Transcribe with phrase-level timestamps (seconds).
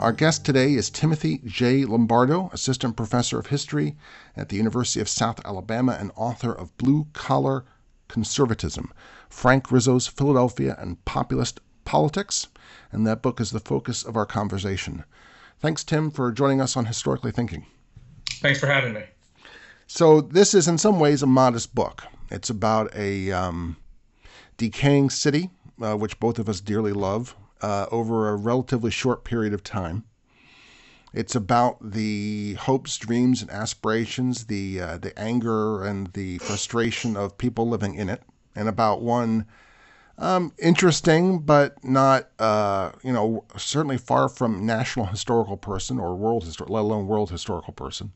[0.00, 1.84] Our guest today is Timothy J.
[1.84, 3.98] Lombardo, Assistant Professor of History
[4.34, 7.66] at the University of South Alabama and author of Blue Collar
[8.08, 8.94] Conservatism
[9.28, 12.48] Frank Rizzo's Philadelphia and Populist Politics.
[12.90, 15.04] And that book is the focus of our conversation.
[15.58, 17.66] Thanks, Tim, for joining us on Historically Thinking.
[18.40, 19.02] Thanks for having me.
[19.86, 22.04] So, this is in some ways a modest book.
[22.30, 23.76] It's about a um,
[24.56, 25.50] decaying city,
[25.82, 30.04] uh, which both of us dearly love, uh, over a relatively short period of time.
[31.12, 37.36] It's about the hopes, dreams, and aspirations, the uh, the anger and the frustration of
[37.36, 38.22] people living in it,
[38.54, 39.46] and about one
[40.18, 46.44] um, interesting but not uh, you know certainly far from national historical person or world
[46.44, 48.12] histor- let alone world historical person.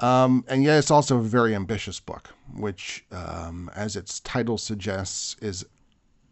[0.00, 5.36] Um, and yet, it's also a very ambitious book, which, um, as its title suggests,
[5.40, 5.64] is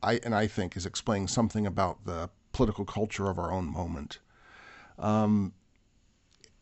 [0.03, 4.19] I and I think is explaining something about the political culture of our own moment.
[4.99, 5.53] Um,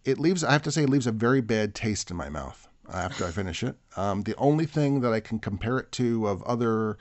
[0.05, 2.69] it leaves, I have to say, it leaves a very bad taste in my mouth
[2.93, 3.77] after I finish it.
[3.97, 6.97] Um, the only thing that I can compare it to of other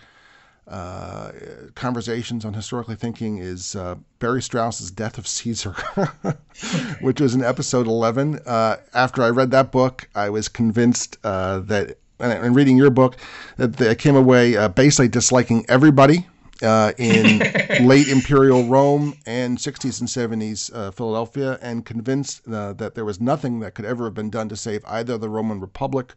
[0.67, 1.31] uh,
[1.75, 5.71] conversations on historically thinking is uh, Barry Strauss's Death of Caesar,
[7.01, 8.39] which was in episode 11.
[8.45, 13.17] Uh, after I read that book, I was convinced uh, that and reading your book,
[13.57, 16.27] that I came away uh, basically disliking everybody
[16.61, 17.39] uh, in
[17.87, 20.09] late imperial Rome and 60s and
[20.41, 24.29] 70s uh, Philadelphia, and convinced uh, that there was nothing that could ever have been
[24.29, 26.13] done to save either the Roman Republic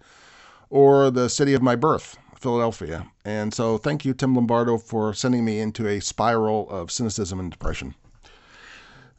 [0.70, 3.06] or the city of my birth, Philadelphia.
[3.24, 7.50] And so, thank you, Tim Lombardo, for sending me into a spiral of cynicism and
[7.50, 7.94] depression.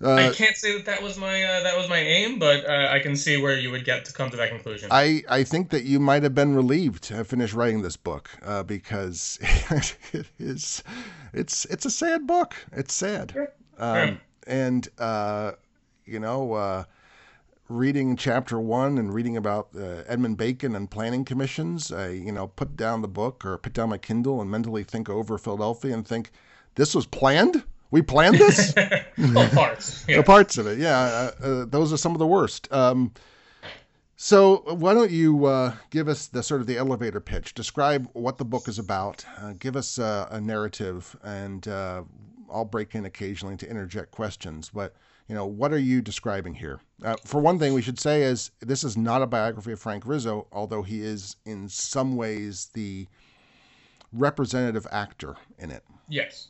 [0.03, 2.89] Uh, I can't say that that was my uh, that was my aim, but uh,
[2.91, 4.89] I can see where you would get to come to that conclusion.
[4.91, 8.63] I, I think that you might have been relieved to finish writing this book uh,
[8.63, 9.39] because
[10.11, 10.83] it is
[11.33, 12.53] it's it's a sad book.
[12.73, 13.45] It's sad, yeah.
[13.77, 14.15] Um, yeah.
[14.45, 15.51] and uh,
[16.05, 16.83] you know, uh,
[17.69, 19.69] reading chapter one and reading about
[20.07, 21.93] Edmund Bacon and planning commissions.
[21.93, 25.07] I you know put down the book or put down my Kindle and mentally think
[25.07, 26.31] over Philadelphia and think
[26.75, 27.63] this was planned
[27.93, 28.73] we planned this?
[29.17, 30.03] well, parts.
[30.07, 30.17] Yeah.
[30.17, 30.97] The parts of it, yeah.
[30.99, 32.67] Uh, uh, those are some of the worst.
[32.73, 33.13] Um,
[34.15, 37.53] so why don't you uh, give us the sort of the elevator pitch?
[37.53, 39.23] Describe what the book is about.
[39.37, 42.01] Uh, give us a, a narrative, and uh,
[42.51, 44.71] I'll break in occasionally to interject questions.
[44.73, 44.95] But
[45.27, 46.79] you know, what are you describing here?
[47.03, 50.07] Uh, for one thing, we should say is this is not a biography of Frank
[50.07, 53.07] Rizzo, although he is in some ways the
[54.11, 55.83] representative actor in it.
[56.09, 56.47] Yes.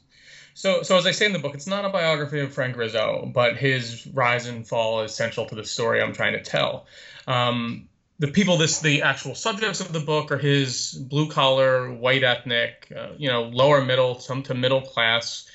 [0.53, 3.29] So, so as I say in the book, it's not a biography of Frank Rizzo,
[3.33, 6.85] but his rise and fall is central to the story I'm trying to tell.
[7.27, 12.23] Um, the people, this the actual subjects of the book are his blue collar, white
[12.23, 15.49] ethnic, uh, you know, lower middle, some to middle class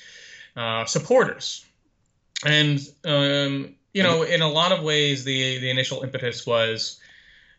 [0.55, 1.65] uh, supporters,
[2.45, 6.99] and um, you know, in a lot of ways, the the initial impetus was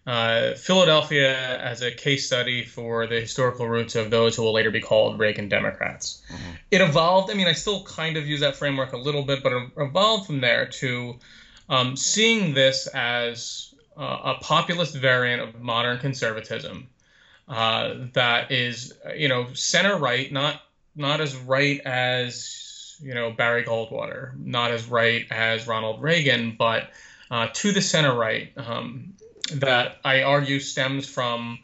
[0.07, 4.71] uh, Philadelphia as a case study for the historical roots of those who will later
[4.71, 6.23] be called Reagan Democrats.
[6.29, 6.51] Mm-hmm.
[6.71, 7.31] It evolved.
[7.31, 10.27] I mean, I still kind of use that framework a little bit, but it evolved
[10.27, 11.19] from there to
[11.69, 16.89] um, seeing this as uh, a populist variant of modern conservatism
[17.49, 20.63] uh, that is, you know, center right, not
[20.97, 26.91] not as right as you know Barry Goldwater, not as right as Ronald Reagan, but
[27.31, 28.53] uh, to the center right.
[28.57, 29.15] Um,
[29.51, 31.61] that I argue stems from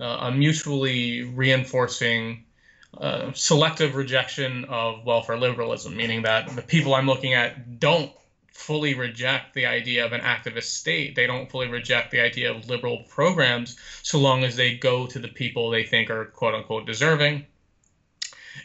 [0.00, 2.44] uh, a mutually reinforcing
[2.96, 8.10] uh, selective rejection of welfare liberalism, meaning that the people I'm looking at don't
[8.52, 11.14] fully reject the idea of an activist state.
[11.14, 15.18] They don't fully reject the idea of liberal programs so long as they go to
[15.18, 17.46] the people they think are quote unquote deserving.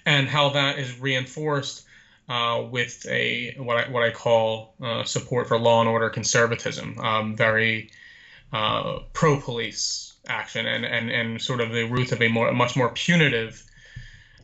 [0.06, 1.86] And how that is reinforced
[2.28, 6.98] uh, with a what I, what I call uh, support for law and order conservatism,
[7.00, 7.92] um, very
[8.54, 12.76] uh, pro police action and, and, and sort of the roots of a more much
[12.76, 13.64] more punitive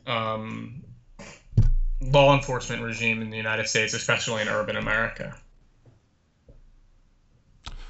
[0.06, 0.82] um,
[2.00, 5.36] law enforcement regime in the United States, especially in urban America.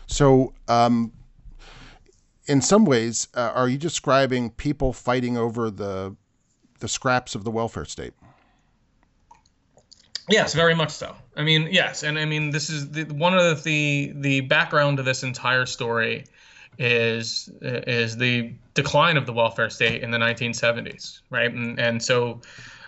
[0.07, 1.13] So, um,
[2.47, 6.17] in some ways, uh, are you describing people fighting over the
[6.81, 8.15] the scraps of the welfare state?
[10.31, 11.17] Yes, very much so.
[11.37, 15.03] I mean, yes, and I mean this is the, one of the the background to
[15.03, 16.25] this entire story
[16.79, 21.53] is is the decline of the welfare state in the 1970s, right?
[21.53, 22.41] And and so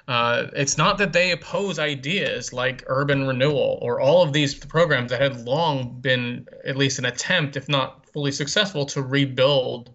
[0.08, 5.10] uh, it's not that they oppose ideas like urban renewal or all of these programs
[5.10, 9.90] that had long been at least an attempt, if not fully successful, to rebuild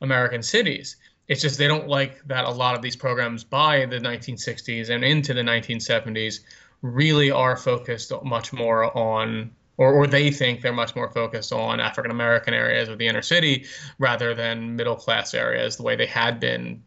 [0.00, 0.96] American cities.
[1.28, 5.04] It's just they don't like that a lot of these programs by the 1960s and
[5.04, 6.40] into the 1970s
[6.82, 11.80] really are focused much more on or, or they think they're much more focused on
[11.80, 13.64] African American areas of the inner city
[13.98, 16.82] rather than middle class areas the way they had been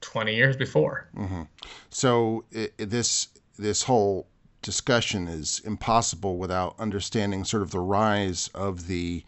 [0.00, 1.08] 20 years before.
[1.16, 1.42] Mm-hmm.
[1.90, 3.28] So it, this
[3.58, 4.26] this whole
[4.62, 9.24] discussion is impossible without understanding sort of the rise of the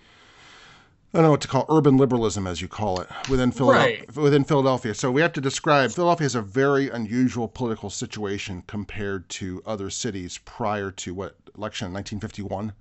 [1.14, 4.00] I don't know what to call urban liberalism, as you call it, within Philadelphia.
[4.00, 4.16] Right.
[4.16, 9.28] Within Philadelphia, so we have to describe Philadelphia has a very unusual political situation compared
[9.30, 12.72] to other cities prior to what election in 1951.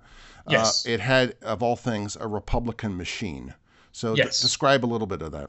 [0.48, 3.54] Yes, uh, it had, of all things, a Republican machine.
[3.92, 4.42] So yes.
[4.42, 5.48] describe a little bit of that.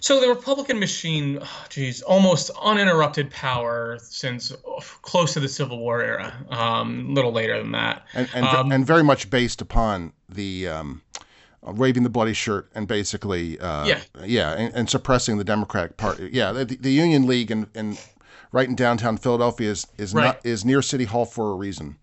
[0.00, 5.78] So the Republican machine, oh, geez, almost uninterrupted power since oh, close to the Civil
[5.78, 6.34] War era.
[6.50, 10.68] Um, a little later than that, and and, um, and very much based upon the.
[10.68, 11.24] Um, uh,
[11.62, 16.30] waving the bloody shirt and basically, uh, yeah, yeah, and, and, suppressing the Democratic Party.
[16.32, 18.00] Yeah, the, the Union League and, and
[18.52, 20.24] right in downtown Philadelphia is is right.
[20.24, 21.96] not is near City Hall for a reason.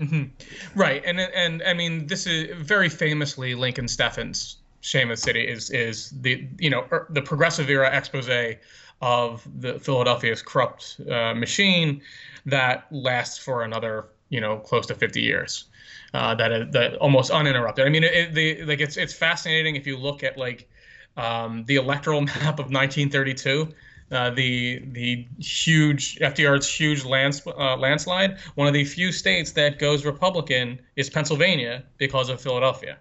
[0.00, 0.78] Mm-hmm.
[0.78, 5.70] Right, and and I mean this is very famously Lincoln Steffens shame of city is
[5.70, 8.56] is the you know er, the progressive era expose
[9.00, 12.00] of the Philadelphia's corrupt uh, machine
[12.46, 15.66] that lasts for another you know close to 50 years.
[16.14, 17.86] Uh, that is that almost uninterrupted.
[17.86, 20.68] I mean, it, it, the, like it's it's fascinating if you look at like
[21.16, 23.68] um, the electoral map of 1932.
[24.10, 28.36] Uh, the the huge FDR's huge lands, uh, landslide.
[28.56, 32.98] One of the few states that goes Republican is Pennsylvania because of Philadelphia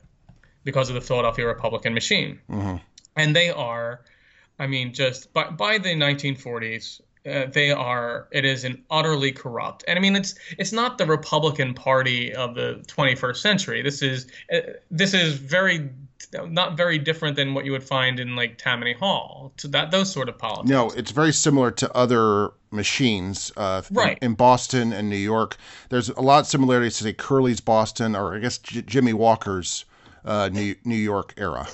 [0.63, 2.39] because of the Philadelphia Republican machine.
[2.49, 2.77] Mm-hmm.
[3.15, 4.01] And they are,
[4.59, 9.83] I mean, just by, by the 1940s, uh, they are it is an utterly corrupt
[9.87, 14.27] and i mean it's it's not the republican party of the 21st century this is
[14.53, 14.59] uh,
[14.89, 15.89] this is very
[16.47, 20.11] not very different than what you would find in like tammany hall to that those
[20.11, 24.17] sort of politics no it's very similar to other machines uh, right.
[24.21, 25.57] in, in, boston and new york
[25.89, 29.85] there's a lot of similarities to say curley's boston or i guess J- jimmy walker's
[30.25, 31.67] uh, New New York era.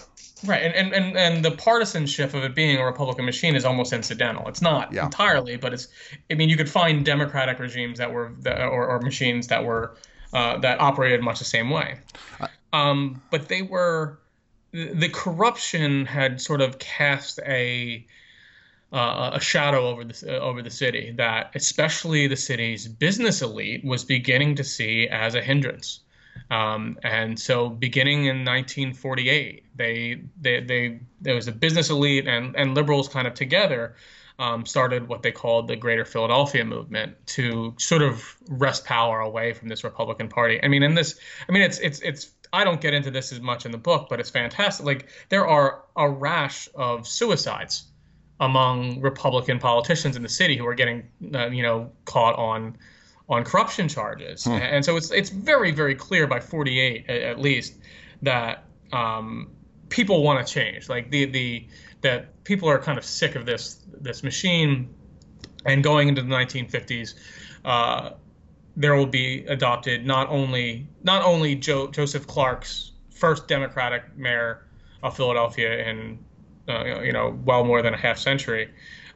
[0.45, 3.91] Right, and, and, and, and the partisanship of it being a Republican machine is almost
[3.91, 4.47] incidental.
[4.47, 5.05] It's not yeah.
[5.05, 5.87] entirely, but it's.
[6.29, 9.95] I mean, you could find Democratic regimes that were or, or machines that were
[10.33, 11.99] uh, that operated much the same way.
[12.71, 14.19] Um, but they were
[14.71, 18.05] the corruption had sort of cast a
[18.93, 23.83] uh, a shadow over the uh, over the city that especially the city's business elite
[23.83, 26.01] was beginning to see as a hindrance.
[26.51, 32.55] Um, and so, beginning in 1948, they, they, they, there was a business elite and,
[32.55, 33.95] and liberals kind of together
[34.39, 39.53] um, started what they called the Greater Philadelphia Movement to sort of wrest power away
[39.53, 40.59] from this Republican Party.
[40.63, 42.31] I mean, in this, I mean, it's it's it's.
[42.53, 44.85] I don't get into this as much in the book, but it's fantastic.
[44.85, 47.85] Like there are a rash of suicides
[48.39, 52.77] among Republican politicians in the city who are getting, uh, you know, caught on
[53.29, 54.45] on corruption charges.
[54.45, 54.51] Hmm.
[54.51, 57.75] And so it's it's very very clear by 48 at, least
[58.21, 59.51] that um,
[59.89, 60.89] people want to change.
[60.89, 61.67] Like the the
[62.01, 64.93] that people are kind of sick of this this machine.
[65.65, 67.15] And going into the 1950s,
[67.65, 68.11] uh,
[68.77, 74.65] there will be adopted not only not only Joe, Joseph Clark's first Democratic mayor
[75.03, 76.19] of Philadelphia in
[76.69, 78.69] uh, you know well more than a half century,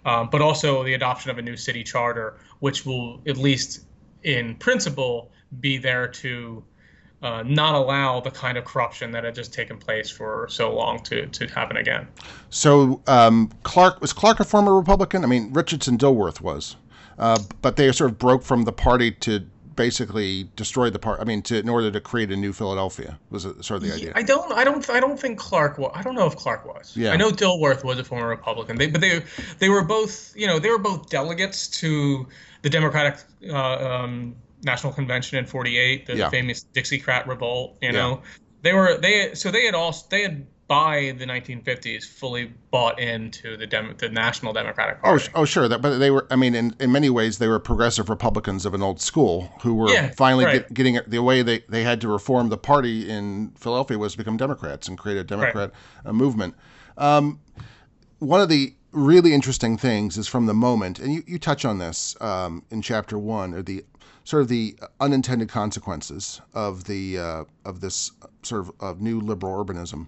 [0.04, 3.86] um, but also the adoption of a new city charter, which will at least
[4.24, 6.64] in principle, be there to
[7.22, 11.00] uh, not allow the kind of corruption that had just taken place for so long
[11.04, 12.08] to, to happen again.
[12.50, 15.24] So um, Clark was Clark a former Republican?
[15.24, 16.76] I mean, Richardson Dilworth was,
[17.20, 21.20] uh, but they sort of broke from the party to basically destroy the part.
[21.20, 24.14] I mean, to, in order to create a new Philadelphia was sort of the idea.
[24.16, 25.92] I don't, I don't, I don't think Clark was.
[25.96, 26.96] I don't know if Clark was.
[26.96, 27.12] Yeah.
[27.12, 28.78] I know Dilworth was a former Republican.
[28.78, 29.24] They, but they,
[29.60, 32.28] they were both, you know, they were both delegates to
[32.62, 36.30] the Democratic uh, um, National Convention in '48, the yeah.
[36.30, 37.78] famous Dixiecrat revolt.
[37.82, 38.30] You know, yeah.
[38.62, 43.58] they were they so they had all they had by the 1950s fully bought into
[43.58, 45.26] the Dem- the National Democratic oh, Party.
[45.36, 45.68] Oh, oh, sure.
[45.68, 46.26] That, but they were.
[46.32, 49.74] I mean, in, in many ways, they were progressive Republicans of an old school who
[49.74, 50.66] were yeah, finally right.
[50.70, 54.38] get, getting the way they they had to reform the party in Philadelphia was become
[54.38, 55.72] Democrats and create a Democrat
[56.06, 56.10] right.
[56.10, 56.56] uh, movement.
[56.98, 57.42] Um,
[58.20, 61.78] one of the really interesting things is from the moment, and you, you touch on
[61.78, 63.86] this um, in chapter one, or the
[64.24, 68.12] sort of the unintended consequences of the uh, of this
[68.44, 70.08] sort of, of new liberal urbanism.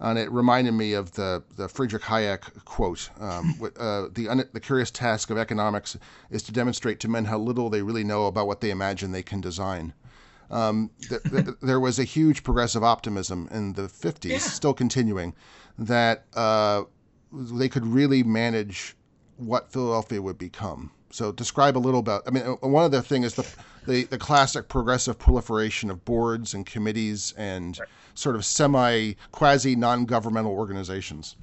[0.00, 4.60] And it reminded me of the, the Friedrich Hayek quote um, uh, the, un- the
[4.60, 5.96] curious task of economics
[6.30, 9.22] is to demonstrate to men how little they really know about what they imagine they
[9.22, 9.94] can design.
[10.50, 14.38] Um, th- th- there was a huge progressive optimism in the 50s, yeah.
[14.38, 15.34] still continuing,
[15.78, 16.82] that uh,
[17.34, 18.94] they could really manage
[19.36, 20.90] what Philadelphia would become.
[21.10, 22.22] So describe a little about.
[22.26, 23.46] I mean, uh, one of the things is the,
[23.86, 27.88] the the classic progressive proliferation of boards and committees and right.
[28.14, 31.36] sort of semi quasi non governmental organizations.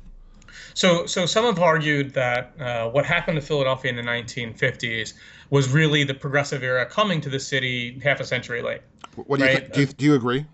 [0.74, 5.14] So, so some have argued that uh, what happened to Philadelphia in the 1950s
[5.50, 8.82] was really the progressive era coming to the city half a century late.
[9.16, 9.64] What do right?
[9.64, 9.80] you do?
[9.82, 10.46] You, do you agree?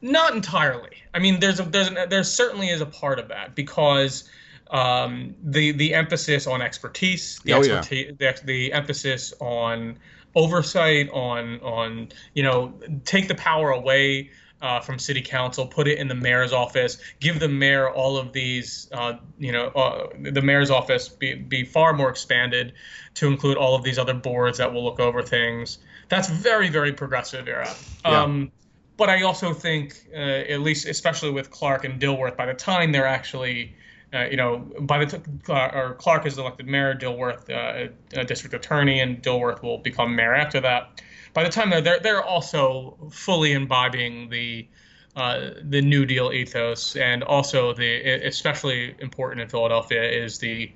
[0.00, 1.02] Not entirely.
[1.14, 4.28] I mean, there's a, there's an, there certainly is a part of that because
[4.70, 8.32] um, the the emphasis on expertise, the, oh, expertise yeah.
[8.32, 9.98] the, the emphasis on
[10.34, 15.98] oversight, on on you know take the power away uh, from city council, put it
[15.98, 20.42] in the mayor's office, give the mayor all of these, uh, you know, uh, the
[20.42, 22.72] mayor's office be, be far more expanded
[23.14, 25.78] to include all of these other boards that will look over things.
[26.08, 27.72] That's very, very progressive era.
[28.04, 28.22] Yeah.
[28.22, 28.52] Um,
[28.96, 32.90] but I also think, uh, at least, especially with Clark and Dilworth, by the time
[32.90, 33.76] they're actually
[34.14, 38.24] uh, you know, by the time uh, or Clark is elected mayor, Dilworth uh, a
[38.24, 41.02] district attorney, and Dilworth will become mayor after that.
[41.34, 44.66] By the time they're they're, they're also fully imbibing the
[45.14, 50.72] uh, the New Deal ethos, and also the especially important in Philadelphia is the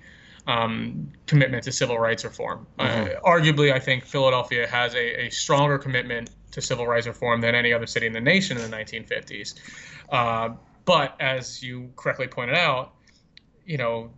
[0.47, 2.67] um, commitment to civil rights reform.
[2.79, 3.25] Uh, mm-hmm.
[3.25, 7.73] arguably, I think Philadelphia has a, a, stronger commitment to civil rights reform than any
[7.73, 9.55] other city in the nation in the 1950s.
[10.11, 10.51] Uh,
[10.85, 12.93] but as you correctly pointed out,
[13.66, 14.11] you know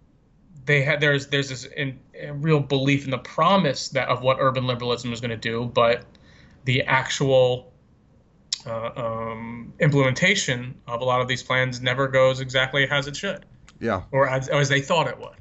[0.66, 1.98] they had there's there's this in,
[2.34, 6.04] real belief in the promise that of what urban liberalism is going to do, but
[6.64, 7.72] the actual
[8.66, 13.44] uh, um, implementation of a lot of these plans never goes exactly as it should.
[13.80, 14.02] Yeah.
[14.12, 15.36] Or as, or as they thought it would.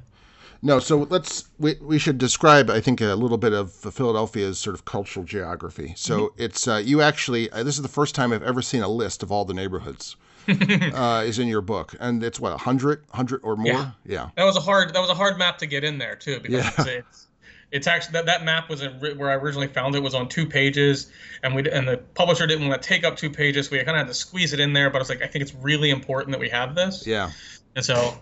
[0.60, 4.74] No, so let's we, we should describe I think a little bit of Philadelphia's sort
[4.74, 5.92] of cultural geography.
[5.96, 6.42] So mm-hmm.
[6.42, 9.22] it's uh, you actually uh, this is the first time I've ever seen a list
[9.22, 10.16] of all the neighborhoods.
[10.94, 13.66] uh, is in your book, and it's what a hundred, hundred or more.
[13.66, 13.90] Yeah.
[14.04, 14.30] yeah.
[14.36, 16.64] that was a hard that was a hard map to get in there too because
[16.64, 16.70] yeah.
[16.78, 17.26] it's, it's,
[17.72, 21.10] it's actually that, that map was where I originally found it was on two pages,
[21.42, 23.70] and we and the publisher didn't want to take up two pages.
[23.70, 25.42] We kind of had to squeeze it in there, but I was like, I think
[25.42, 27.06] it's really important that we have this.
[27.06, 27.30] Yeah,
[27.74, 28.18] and so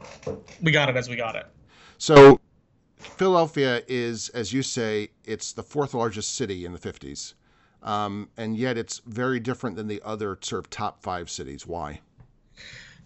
[0.62, 1.47] we got it as we got it.
[1.99, 2.41] So
[3.02, 7.35] Philadelphia is, as you say, it's the fourth largest city in the 50s.
[7.83, 11.67] Um, and yet it's very different than the other sort of top five cities.
[11.67, 12.00] Why?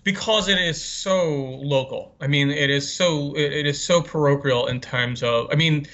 [0.07, 2.15] Because it is so local.
[2.21, 5.49] I mean, it is so it is so parochial in terms of.
[5.51, 5.87] I mean,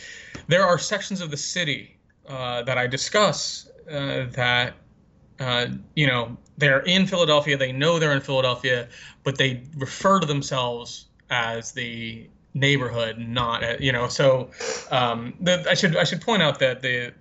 [0.49, 1.97] there are sections of the city
[2.29, 4.75] uh, that I discuss uh, that
[5.41, 7.57] uh, you know they're in Philadelphia.
[7.57, 8.89] They know they're in Philadelphia,
[9.25, 14.09] but they refer to themselves as the neighborhood, not you know.
[14.09, 14.51] So
[14.91, 17.15] um, the, I should I should point out that the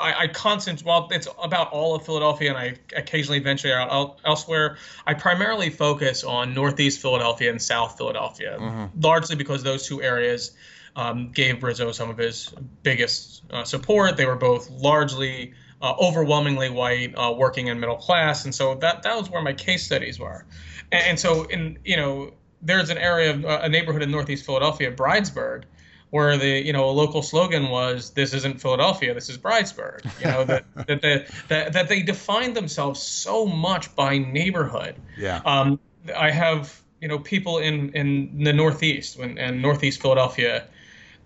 [0.00, 4.76] I, I constant while it's about all of Philadelphia, and I occasionally venture out elsewhere.
[5.06, 9.00] I primarily focus on Northeast Philadelphia and South Philadelphia, mm-hmm.
[9.00, 10.52] largely because those two areas
[10.96, 12.52] um, gave Rizzo some of his
[12.82, 14.16] biggest uh, support.
[14.16, 19.02] They were both largely, uh, overwhelmingly white, uh, working and middle class, and so that
[19.02, 20.44] that was where my case studies were.
[20.90, 24.44] And, and so, in you know, there's an area of uh, a neighborhood in Northeast
[24.44, 25.64] Philadelphia, Bridesburg
[26.10, 30.26] where the you know a local slogan was "This isn't Philadelphia, this is Bridesburg." You
[30.26, 34.96] know that that, the, that that they define themselves so much by neighborhood.
[35.18, 35.40] Yeah.
[35.44, 35.78] Um,
[36.16, 40.66] I have you know people in in the Northeast when and Northeast Philadelphia,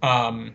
[0.03, 0.55] um,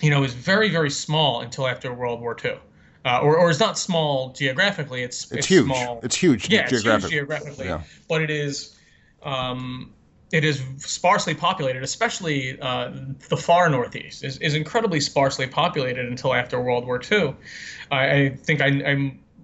[0.00, 2.58] you know, is very very small until after World War II.
[3.02, 5.02] Uh, or, or it's not small geographically.
[5.02, 5.64] It's it's, it's huge.
[5.64, 6.00] Small.
[6.02, 6.50] It's huge.
[6.50, 7.64] Yeah, it's huge geographically.
[7.64, 7.82] Yeah.
[8.08, 8.76] But it is
[9.22, 9.94] um,
[10.32, 12.92] it is sparsely populated, especially uh,
[13.28, 17.34] the far northeast is, is incredibly sparsely populated until after World War II.
[17.90, 18.66] I, I think I,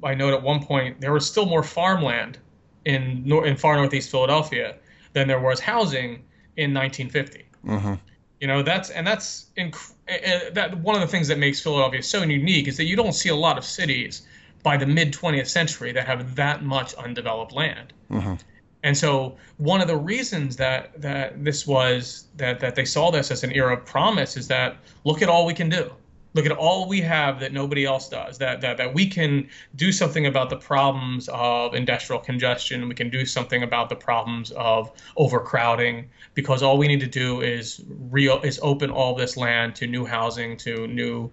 [0.03, 2.39] I, I note at one point there was still more farmland
[2.85, 4.77] in nor- in far northeast Philadelphia
[5.13, 6.25] than there was housing
[6.57, 7.45] in 1950.
[7.67, 7.95] Mm-hmm.
[8.41, 12.03] You know that's and that's inc- uh, that one of the things that makes Philadelphia
[12.03, 14.27] so unique is that you don't see a lot of cities
[14.63, 17.93] by the mid 20th century that have that much undeveloped land.
[18.11, 18.35] Mm-hmm.
[18.83, 23.31] And so one of the reasons that that this was that that they saw this
[23.31, 25.91] as an era of promise is that look at all we can do.
[26.37, 29.91] look at all we have that nobody else does that, that that we can do
[29.91, 34.93] something about the problems of industrial congestion we can do something about the problems of
[35.17, 39.87] overcrowding because all we need to do is real is open all this land to
[39.87, 41.31] new housing to new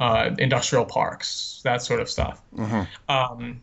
[0.00, 2.82] uh, industrial parks that sort of stuff mm-hmm.
[3.10, 3.60] um,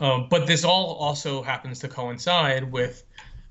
[0.00, 3.04] uh, but this all also happens to coincide with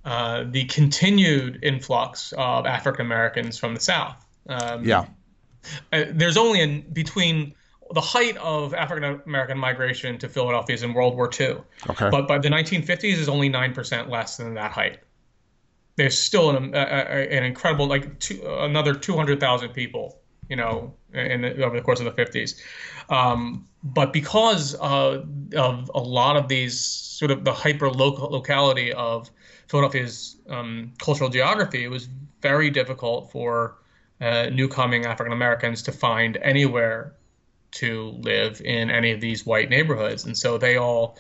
[0.06, 4.24] uh, the continued influx of African Americans from the South.
[4.48, 5.06] Um, yeah.
[5.94, 7.56] Uh, there's only in between
[7.94, 11.58] the height of African American migration to Philadelphia is in World War II.
[11.90, 12.10] Okay.
[12.10, 15.00] But by the 1950s is only nine percent less than that height.
[15.96, 21.82] There's still an, an incredible like two, another 200,000 people, you know, in over the
[21.82, 22.60] course of the 50s.
[23.10, 25.24] Um, but because uh,
[25.56, 29.30] of a lot of these sort of the hyper local locality of
[29.68, 32.08] Philadelphia's um, cultural geography, it was
[32.42, 33.78] very difficult for
[34.22, 37.14] uh, new coming African Americans to find anywhere
[37.72, 40.26] to live in any of these white neighborhoods.
[40.26, 41.18] And so they all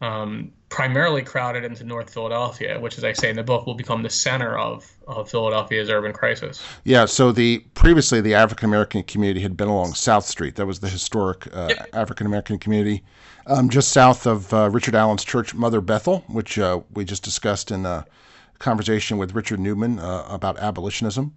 [0.00, 4.02] um, primarily crowded into North Philadelphia, which, as I say in the book, will become
[4.02, 6.62] the center of, of Philadelphia's urban crisis.
[6.84, 7.06] Yeah.
[7.06, 10.56] So the previously the African American community had been along South Street.
[10.56, 11.88] That was the historic uh, yep.
[11.92, 13.02] African American community,
[13.46, 17.70] um, just south of uh, Richard Allen's church, Mother Bethel, which uh, we just discussed
[17.70, 18.06] in a
[18.58, 21.34] conversation with Richard Newman uh, about abolitionism.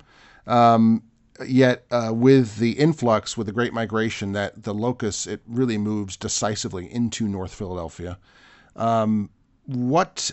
[0.48, 1.04] Um,
[1.48, 6.18] yet uh, with the influx, with the Great Migration, that the locus it really moves
[6.18, 8.18] decisively into North Philadelphia.
[8.76, 9.30] Um,
[9.66, 10.32] what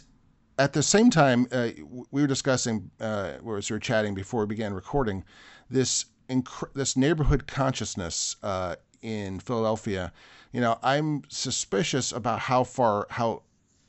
[0.58, 1.68] at the same time uh,
[2.10, 5.24] we were discussing, uh, we were chatting before we began recording,
[5.70, 10.12] this inc- this neighborhood consciousness uh, in Philadelphia.
[10.52, 13.42] You know, I'm suspicious about how far how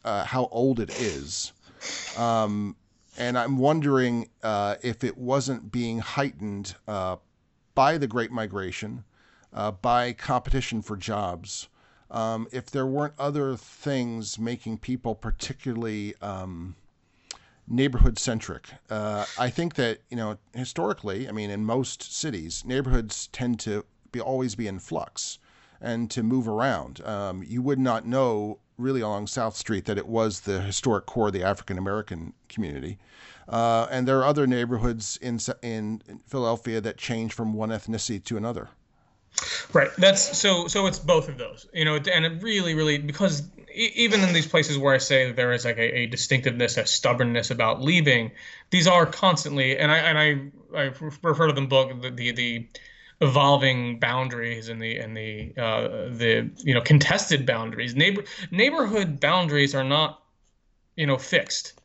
[0.03, 1.53] uh, how old it is.
[2.17, 2.75] Um,
[3.17, 7.17] and I'm wondering uh, if it wasn't being heightened uh,
[7.75, 9.03] by the Great Migration,
[9.53, 11.67] uh, by competition for jobs,
[12.11, 16.75] um, if there weren't other things making people particularly um,
[17.67, 18.69] neighborhood centric.
[18.89, 23.85] Uh, I think that you know historically, I mean, in most cities, neighborhoods tend to
[24.11, 25.37] be always be in flux
[25.81, 27.01] and to move around.
[27.05, 31.27] Um, you would not know really along South Street that it was the historic core
[31.27, 32.97] of the African American community.
[33.47, 38.37] Uh, and there are other neighborhoods in, in Philadelphia that change from one ethnicity to
[38.37, 38.69] another.
[39.73, 39.89] Right.
[39.97, 40.67] That's so.
[40.67, 41.67] So it's both of those.
[41.73, 45.35] You know, and it really, really because even in these places where I say that
[45.35, 48.31] there is like a, a, distinctiveness, a stubbornness about leaving,
[48.71, 52.67] these are constantly, and I and I I refer to them book the the, the
[53.21, 57.95] evolving boundaries and the and the uh, the you know contested boundaries.
[57.95, 60.23] Neighbor neighborhood boundaries are not
[60.95, 61.78] you know fixed.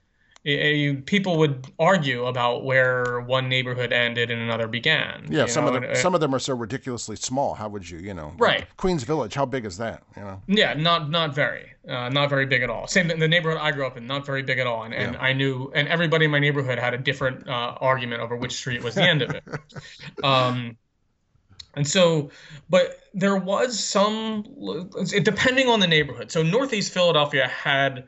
[0.44, 5.26] People would argue about where one neighborhood ended and another began.
[5.30, 5.74] Yeah, some know?
[5.74, 7.54] of them uh, some of them are so ridiculously small.
[7.54, 8.34] How would you, you know?
[8.36, 8.60] Right.
[8.60, 10.02] Like Queens Village, how big is that?
[10.16, 10.42] You know?
[10.46, 12.86] Yeah, not not very, uh, not very big at all.
[12.86, 14.82] Same the neighborhood I grew up in, not very big at all.
[14.82, 15.20] And, and yeah.
[15.20, 18.82] I knew, and everybody in my neighborhood had a different uh, argument over which street
[18.82, 19.44] was the end of it.
[20.22, 20.76] Um,
[21.76, 22.30] and so,
[22.70, 24.44] but there was some,
[25.22, 26.30] depending on the neighborhood.
[26.30, 28.04] So Northeast Philadelphia had,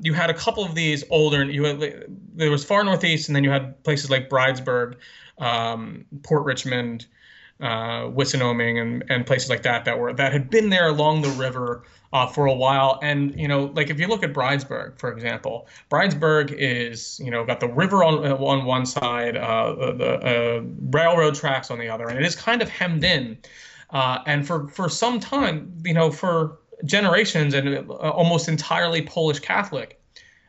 [0.00, 1.44] you had a couple of these older.
[1.44, 4.96] You had there was far northeast, and then you had places like Bridesburg,
[5.38, 7.06] um, Port Richmond,
[7.60, 11.30] uh, Wissinoming, and and places like that that were that had been there along the
[11.30, 12.98] river uh, for a while.
[13.02, 17.44] And you know, like if you look at Bridesburg, for example, Bridesburg is you know
[17.44, 21.88] got the river on uh, on one side, uh, the uh, railroad tracks on the
[21.88, 23.38] other, and it is kind of hemmed in.
[23.90, 29.40] Uh, and for for some time, you know, for generations and uh, almost entirely Polish
[29.40, 30.00] Catholic,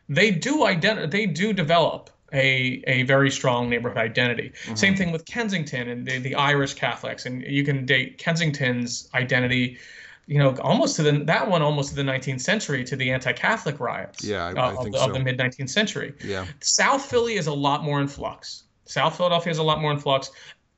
[0.08, 4.52] they do ident- they do develop a, a very strong neighborhood identity.
[4.64, 4.74] Mm-hmm.
[4.74, 9.78] Same thing with Kensington and the, the Irish Catholics, and you can date Kensington's identity
[10.26, 13.78] you know, almost to the that one almost to the 19th century to the anti-Catholic
[13.78, 14.24] riots.
[14.24, 15.06] Yeah, I, I of, think so.
[15.06, 16.14] of the mid 19th century.
[16.24, 16.46] Yeah.
[16.60, 18.64] South Philly is a lot more in flux.
[18.86, 20.30] South Philadelphia is a lot more in flux.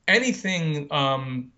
[0.07, 1.51] Anything um,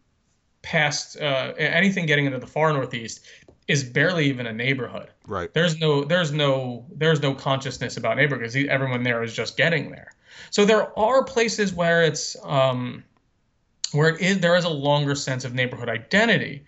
[0.62, 3.22] past uh, anything getting into the far northeast
[3.70, 5.10] is barely even a neighborhood.
[5.28, 5.54] Right.
[5.54, 8.56] There's no there's no there's no consciousness about neighborhoods.
[8.56, 10.12] Everyone there is just getting there.
[10.50, 13.04] So there are places where it's um,
[13.92, 16.66] where it is there is a longer sense of neighborhood identity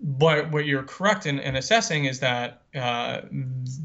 [0.00, 3.20] but what you're correct in, in assessing is that uh,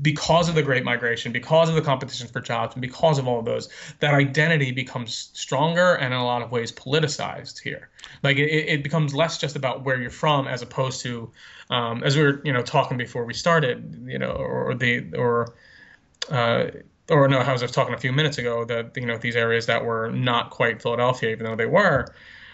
[0.02, 3.39] because of the great migration, because of the competition for jobs, and because of all
[3.39, 3.69] of those,
[4.00, 7.89] that identity becomes stronger and in a lot of ways politicized here.
[8.24, 11.32] Like it, it becomes less just about where you're from, as opposed to,
[11.69, 15.56] um, as we were you know talking before we started, you know, or the or.
[16.30, 16.69] Uh,
[17.10, 19.84] or no, I was talking a few minutes ago that you know these areas that
[19.84, 22.06] were not quite Philadelphia, even though they were,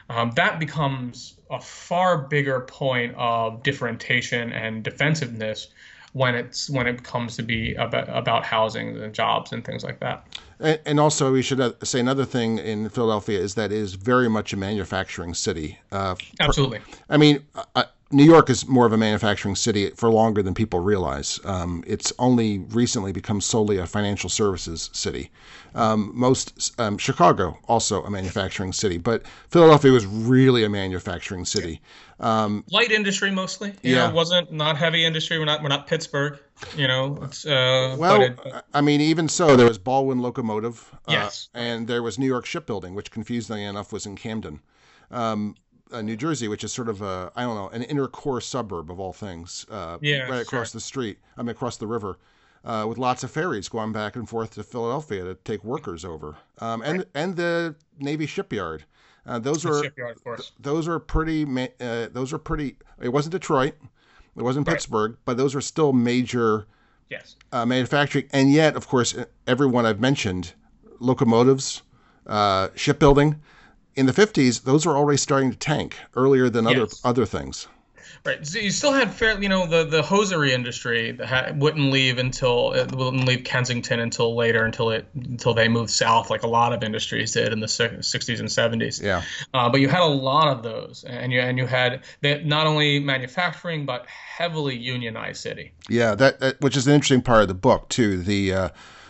[0.10, 5.68] um, that becomes a far bigger point of differentiation and defensiveness
[6.14, 10.00] when it's when it comes to be about, about housing and jobs and things like
[10.00, 10.26] that.
[10.60, 13.96] And, and also, we should uh, say another thing in Philadelphia is that it is
[13.96, 15.78] very much a manufacturing city.
[15.92, 16.80] Uh, Absolutely.
[17.10, 17.84] I mean, uh,
[18.16, 21.38] New York is more of a manufacturing city for longer than people realize.
[21.44, 25.32] Um, it's only recently become solely a financial services city.
[25.74, 31.82] Um, most um, Chicago also a manufacturing city, but Philadelphia was really a manufacturing city.
[32.22, 33.74] Um, Light industry mostly.
[33.82, 35.38] You yeah, know, wasn't not heavy industry.
[35.38, 36.40] We're not we're not Pittsburgh.
[36.78, 37.18] You know.
[37.18, 38.40] Uh, well, it,
[38.74, 40.90] I mean, even so, there was Baldwin Locomotive.
[41.06, 41.50] Uh, yes.
[41.54, 44.62] And there was New York Shipbuilding, which confusingly enough was in Camden.
[45.12, 45.56] Um,
[45.92, 48.90] uh, New Jersey, which is sort of a I don't know an inner core suburb
[48.90, 50.78] of all things, uh, yeah, right across sure.
[50.78, 51.20] the street.
[51.38, 52.18] I mean, across the river,
[52.64, 56.36] uh, with lots of ferries going back and forth to Philadelphia to take workers over,
[56.60, 57.08] um, and right.
[57.16, 58.84] and the Navy shipyard.
[59.28, 61.46] Uh, those the are shipyard, th- those are pretty.
[61.80, 62.78] Uh, those are pretty.
[63.02, 63.76] It wasn't Detroit,
[64.36, 64.74] it wasn't right.
[64.74, 66.68] Pittsburgh, but those are still major.
[67.08, 67.36] Yes.
[67.52, 70.54] Uh, manufacturing, and yet, of course, everyone I've mentioned,
[71.00, 71.84] locomotives,
[72.74, 73.40] shipbuilding
[73.96, 77.02] in the 50s, those were already starting to tank earlier than other yes.
[77.04, 77.68] other things.
[78.26, 78.46] Right.
[78.46, 82.74] So you still had fair, you know, the the hosiery industry ha- wouldn't leave until
[82.74, 86.74] it wouldn't leave Kensington until later, until it until they moved south, like a lot
[86.74, 89.02] of industries did in the 60s and 70s.
[89.02, 89.22] Yeah.
[89.54, 92.66] Uh, but you had a lot of those, and you and you had that not
[92.66, 95.74] only manufacturing but heavily unionized city.
[95.88, 98.18] Yeah, that, that which is an interesting part of the book too.
[98.18, 98.70] The uh,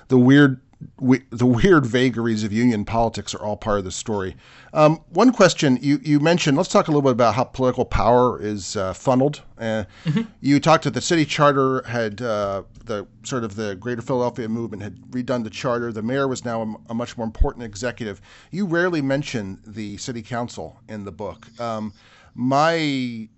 [0.09, 0.59] the weird
[0.99, 4.35] we, the weird vagaries of union politics are all part of the story.
[4.73, 8.41] Um, one question you, you mentioned, let's talk a little bit about how political power
[8.41, 9.41] is uh, funneled.
[9.57, 10.21] Uh, mm-hmm.
[10.41, 14.83] You talked that the city charter had uh, the sort of the Greater Philadelphia movement
[14.83, 15.91] had redone the charter.
[15.91, 18.21] The mayor was now a, a much more important executive.
[18.51, 21.47] You rarely mention the city council in the book.
[21.59, 21.93] Um,
[22.33, 23.29] my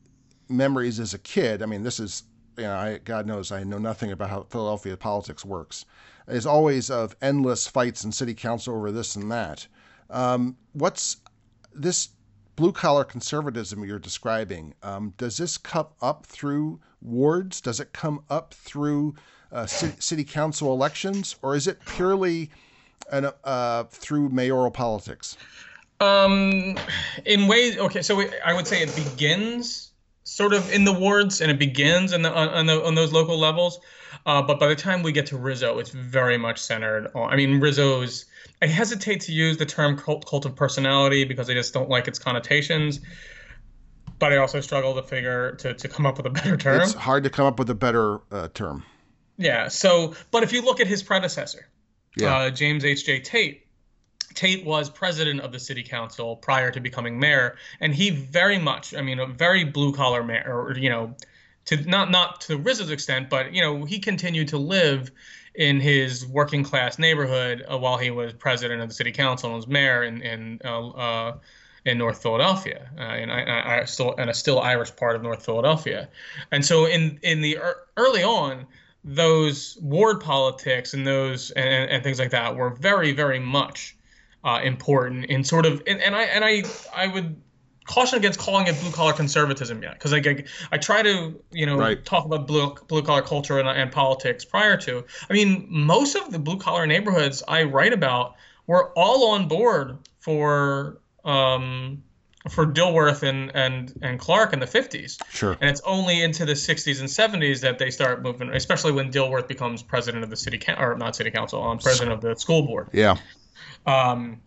[0.50, 2.24] memories as a kid, I mean, this is,
[2.58, 5.86] you know, I, God knows I know nothing about how Philadelphia politics works
[6.28, 9.68] is always of endless fights in city council over this and that.
[10.10, 11.18] Um, what's
[11.74, 12.10] this
[12.56, 14.74] blue collar conservatism you're describing?
[14.84, 17.62] Um, does this come up through wards?
[17.62, 19.16] Does it come up through
[19.52, 22.50] uh, city, city, council elections, or is it purely
[23.12, 25.38] an, uh, through mayoral politics?
[26.00, 26.76] Um,
[27.26, 29.87] in ways, okay, so I would say it begins
[30.28, 33.40] sort of in the wards and it begins in the, on, the, on those local
[33.40, 33.80] levels.
[34.26, 37.32] Uh, but by the time we get to Rizzo, it's very much centered on.
[37.32, 38.26] I mean, Rizzo's.
[38.62, 42.08] I hesitate to use the term cult, cult of personality because I just don't like
[42.08, 43.00] its connotations.
[44.20, 46.82] But I also struggle to figure to, to come up with a better term.
[46.82, 48.84] It's hard to come up with a better uh, term.
[49.38, 49.68] Yeah.
[49.68, 51.68] So, but if you look at his predecessor,
[52.18, 52.36] yeah.
[52.36, 53.06] uh, James H.
[53.06, 53.20] J.
[53.20, 53.67] Tate,
[54.34, 58.94] Tate was president of the city council prior to becoming mayor, and he very much,
[58.96, 61.16] I mean, a very blue collar mayor, or you know,
[61.66, 65.12] to not not to the Rizzo's extent, but you know he continued to live
[65.56, 69.56] in his working class neighborhood uh, while he was president of the city council and
[69.56, 71.38] was mayor in in uh, uh,
[71.86, 75.44] in North Philadelphia, uh, and I, I, still and a still Irish part of North
[75.44, 76.10] Philadelphia,
[76.52, 77.60] and so in in the
[77.96, 78.66] early on,
[79.04, 83.97] those ward politics and those and, and things like that were very very much
[84.48, 86.64] uh, important in sort of and, and I and I
[86.96, 87.36] I would
[87.84, 91.66] caution against calling it blue collar conservatism yet, because like I, I try to you
[91.66, 92.04] know right.
[92.06, 95.04] talk about blue blue collar culture and, and politics prior to.
[95.30, 98.36] I mean, most of the blue collar neighborhoods I write about
[98.68, 102.04] were all on board for um,
[102.50, 105.22] for Dilworth and and and Clark in the 50s.
[105.30, 105.58] Sure.
[105.60, 109.50] And it's only into the 60s and 70s that they start moving, especially when Dilworth
[109.50, 112.66] becomes president of the city council, or not city council, um, president of the school
[112.66, 112.88] board.
[112.94, 113.18] Yeah.
[113.88, 114.42] Um,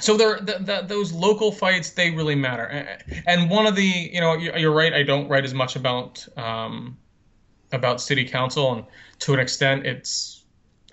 [0.00, 2.98] so there the, the, those local fights they really matter.
[3.26, 6.96] And one of the you know you're right i don't write as much about um,
[7.72, 8.84] about city council and
[9.20, 10.44] to an extent it's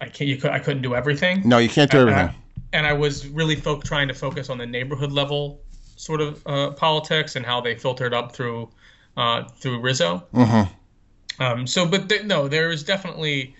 [0.01, 1.41] i can't you could i couldn't do everything.
[1.45, 2.29] No you can't do and everything.
[2.29, 5.61] I, and i was really fo- trying to focus on the neighborhood level
[5.97, 8.69] sort of uh, politics and how they filtered up through
[9.17, 10.23] uh, through rizzo.
[10.33, 11.43] Mm-hmm.
[11.43, 13.55] um, so but th- no there is definitely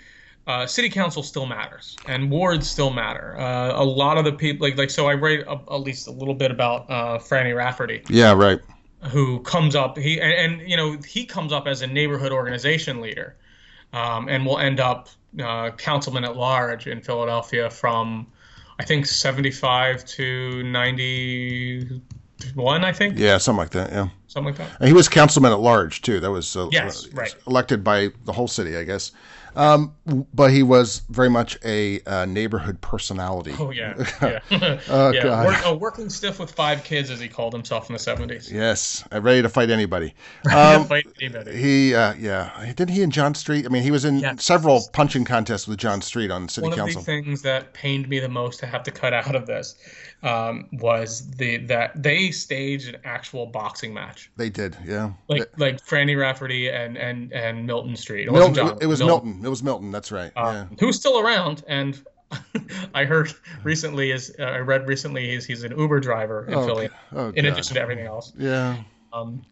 [0.48, 3.36] uh, city council still matters and wards still matter.
[3.40, 6.12] Uh, a lot of the people, like like, so I write a, at least a
[6.12, 8.04] little bit about uh, Franny Rafferty.
[8.10, 8.60] Yeah, right.
[9.10, 9.98] Who comes up?
[9.98, 13.36] He and, and you know he comes up as a neighborhood organization leader,
[13.94, 15.10] um, and will end up
[15.44, 18.28] uh, councilman at large in Philadelphia from,
[18.80, 22.02] I think, seventy five to ninety
[22.54, 22.84] one.
[22.84, 23.18] I think.
[23.18, 23.92] Yeah, something like that.
[23.92, 24.08] Yeah.
[24.28, 24.80] something like that.
[24.80, 26.20] And he was councilman at large too.
[26.20, 27.34] That was uh, Yes, right.
[27.48, 29.12] elected by the whole city, I guess.
[29.56, 29.96] Um,
[30.34, 33.54] but he was very much a uh, neighborhood personality.
[33.58, 33.94] Oh yeah,
[34.52, 35.46] yeah, Oh, yeah.
[35.46, 38.52] Work, a working stiff with five kids, as he called himself in the seventies.
[38.52, 40.13] Yes, uh, ready to fight anybody.
[40.56, 41.56] Um, Fight anybody.
[41.58, 43.65] he, uh, yeah, didn't he and John Street?
[43.65, 44.44] I mean, he was in Yes.
[44.44, 47.00] several punching contests with John Street on city One council.
[47.00, 49.76] of the things that pained me the most to have to cut out of this
[50.26, 55.12] um, was the that they staged an actual boxing match, they did, yeah.
[55.28, 58.28] like like Franny Rafferty and and and Milton Street.
[58.28, 58.78] It Milton, John.
[58.82, 59.42] it was Milton.
[59.44, 59.92] It was Milton.
[59.92, 60.32] That's right.
[60.36, 60.78] uh, yeah.
[60.80, 62.04] who's still around and.
[62.96, 63.32] I heard
[63.64, 67.28] recently is uh, I read recently is he's an Uber driver in Oh, Philly, oh,
[67.28, 67.54] in God.
[67.54, 68.34] addition to everything else.
[68.36, 68.78] Yeah.
[69.14, 69.44] Um,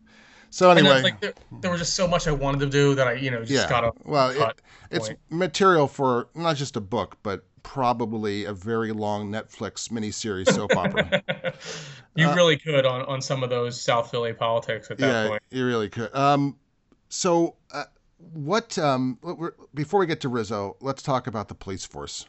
[0.50, 3.08] So anyway, that's like there, there was just so much I wanted to do that
[3.08, 3.70] I you know just yeah.
[3.70, 9.32] gotta well, it, it's material for not just a book, but probably a very long
[9.32, 11.08] Netflix miniseries soap opera.
[12.15, 15.28] you uh, really could on on some of those South Philly politics at that yeah,
[15.30, 15.41] point.
[15.52, 16.13] you really could.
[16.15, 16.58] Um,
[17.10, 17.86] so uh,
[18.34, 18.78] what?
[18.78, 19.17] Um,
[19.73, 22.28] before we get to Rizzo, let's talk about the police force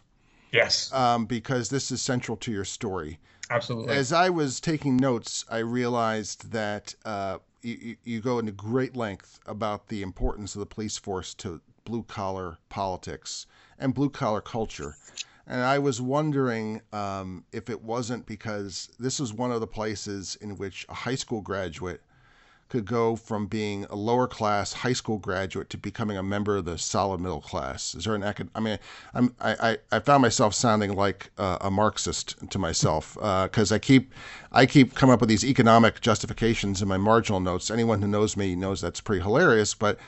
[0.53, 3.19] Yes, um, because this is central to your story.
[3.51, 3.95] absolutely.
[3.95, 8.97] As I was taking notes, I realized that uh, you, you- you go into great
[8.97, 13.47] length about the importance of the police force to blue collar politics
[13.79, 14.97] and blue collar culture.
[15.47, 20.37] And I was wondering um, if it wasn't because this was one of the places
[20.41, 22.01] in which a high school graduate
[22.71, 26.65] could go from being a lower class high school graduate to becoming a member of
[26.65, 27.95] the solid middle class.
[27.95, 28.79] Is there an econ- I mean,
[29.13, 34.13] I'm, I, I, found myself sounding like uh, a Marxist to myself because I keep
[34.51, 37.71] I keep coming up with these economic justifications in my marginal notes.
[37.71, 39.75] Anyone who knows me knows that's pretty hilarious.
[39.75, 39.99] But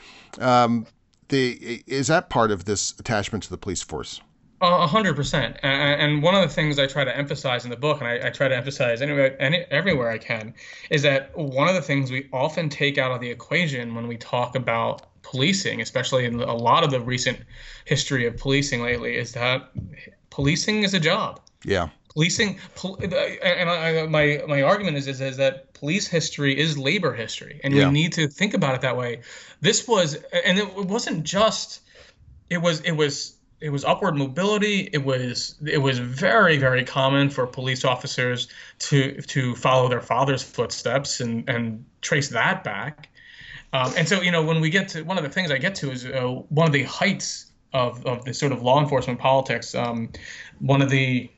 [0.40, 0.86] um,
[1.28, 4.20] the is that part of this attachment to the police force?
[4.62, 5.58] A hundred percent.
[5.62, 8.30] And one of the things I try to emphasize in the book, and I, I
[8.30, 10.54] try to emphasize anywhere, any, everywhere I can,
[10.90, 14.16] is that one of the things we often take out of the equation when we
[14.16, 17.38] talk about policing, especially in a lot of the recent
[17.84, 19.70] history of policing lately, is that
[20.30, 21.40] policing is a job.
[21.64, 26.78] Yeah, Policing, pol- and I, my my argument is, is is that police history is
[26.78, 27.88] labor history, and Yeah.
[27.88, 29.20] we need to think about it that way.
[29.60, 31.82] This was, and it wasn't just,
[32.48, 34.88] it was it was it was upward mobility.
[34.92, 38.48] It was it was very very common for police officers
[38.80, 43.08] to to follow their father's footsteps and and trace that back.
[43.72, 45.74] Um, and so you know when we get to one of the things I get
[45.76, 49.74] to is uh, one of the heights of of the sort of law enforcement politics.
[49.74, 50.10] Um,
[50.58, 51.30] one of the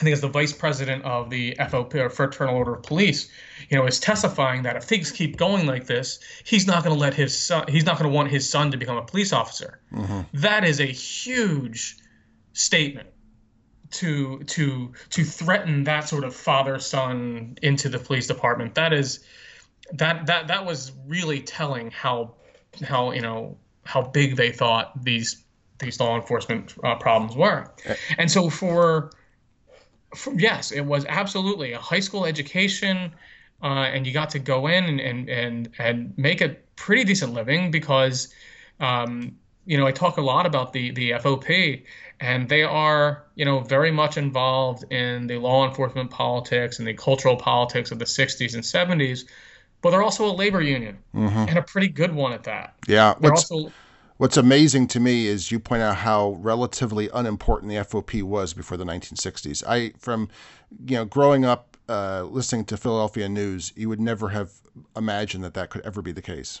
[0.00, 3.30] I think as the vice president of the FOP or Fraternal Order of Police,
[3.68, 7.00] you know, is testifying that if things keep going like this, he's not going to
[7.00, 9.78] let his son, he's not going to want his son to become a police officer.
[10.32, 11.98] That is a huge
[12.54, 13.08] statement
[13.90, 18.76] to to to threaten that sort of father son into the police department.
[18.76, 19.20] That is
[19.92, 22.36] that that that was really telling how
[22.82, 25.44] how you know how big they thought these
[25.78, 27.70] these law enforcement uh, problems were.
[28.16, 29.10] And so for-
[30.36, 33.12] yes, it was absolutely a high school education,
[33.62, 37.34] uh, and you got to go in and, and and and make a pretty decent
[37.34, 38.32] living because,
[38.80, 41.84] um, you know, I talk a lot about the the FOP,
[42.20, 46.94] and they are you know very much involved in the law enforcement politics and the
[46.94, 49.24] cultural politics of the '60s and '70s,
[49.82, 52.74] but they're also a labor union and a pretty good one at that.
[52.86, 53.14] yeah.
[53.20, 53.72] They're also
[54.20, 58.76] What's amazing to me is you point out how relatively unimportant the FOP was before
[58.76, 59.64] the 1960s.
[59.66, 60.28] I, from,
[60.84, 64.52] you know, growing up uh, listening to Philadelphia news, you would never have
[64.94, 66.60] imagined that that could ever be the case.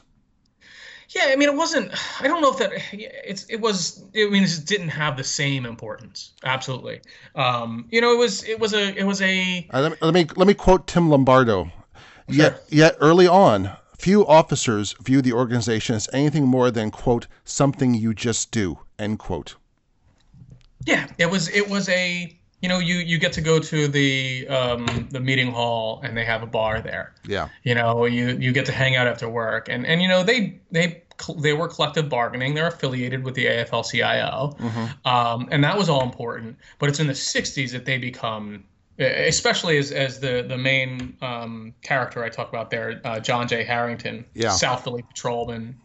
[1.10, 1.92] Yeah, I mean, it wasn't.
[2.22, 2.72] I don't know if that.
[2.94, 3.44] It's.
[3.50, 4.04] It was.
[4.16, 6.32] I mean, it didn't have the same importance.
[6.42, 7.02] Absolutely.
[7.34, 8.42] Um, you know, it was.
[8.42, 8.96] It was a.
[8.96, 9.68] It was a.
[9.70, 11.70] Uh, let, me, let me let me quote Tim Lombardo.
[12.26, 17.94] Yet yet early on, few officers view the organization as anything more than quote something
[17.94, 19.56] you just do end quote.
[20.86, 21.48] Yeah, it was.
[21.50, 22.36] It was a.
[22.62, 26.26] You know, you you get to go to the um, the meeting hall and they
[26.26, 27.14] have a bar there.
[27.26, 30.22] Yeah, You know, you you get to hang out after work, and and you know
[30.22, 31.02] they they
[31.38, 32.54] they were collective bargaining.
[32.54, 34.56] They're affiliated with the AFL-CIO,
[35.04, 36.56] um, and that was all important.
[36.78, 38.64] But it's in the '60s that they become,
[39.04, 43.64] especially as as the the main um, character I talk about there, uh, John J.
[43.64, 44.50] Harrington, Yeah.
[44.50, 45.78] South Philly patrolman.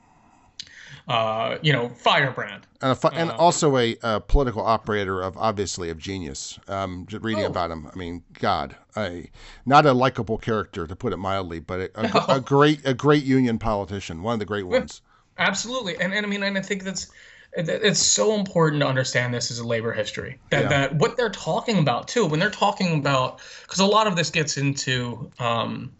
[1.07, 2.65] Uh, you know, firebrand.
[2.81, 6.57] and a, fu- and also a, uh political operator of obviously of genius.
[6.67, 7.47] Um, just reading Oh.
[7.47, 9.29] about him, I mean, God, a
[9.67, 12.95] not a likable character to put it mildly, but a, a, gr- a great a
[12.95, 15.03] great union politician, one of the great ones.
[15.37, 17.11] Absolutely, and and I mean, and I think that's
[17.55, 20.69] it's so important to understand this as a labor history that Yeah.
[20.69, 24.29] that what they're talking about too when they're talking about because a lot of this
[24.29, 25.93] gets into um,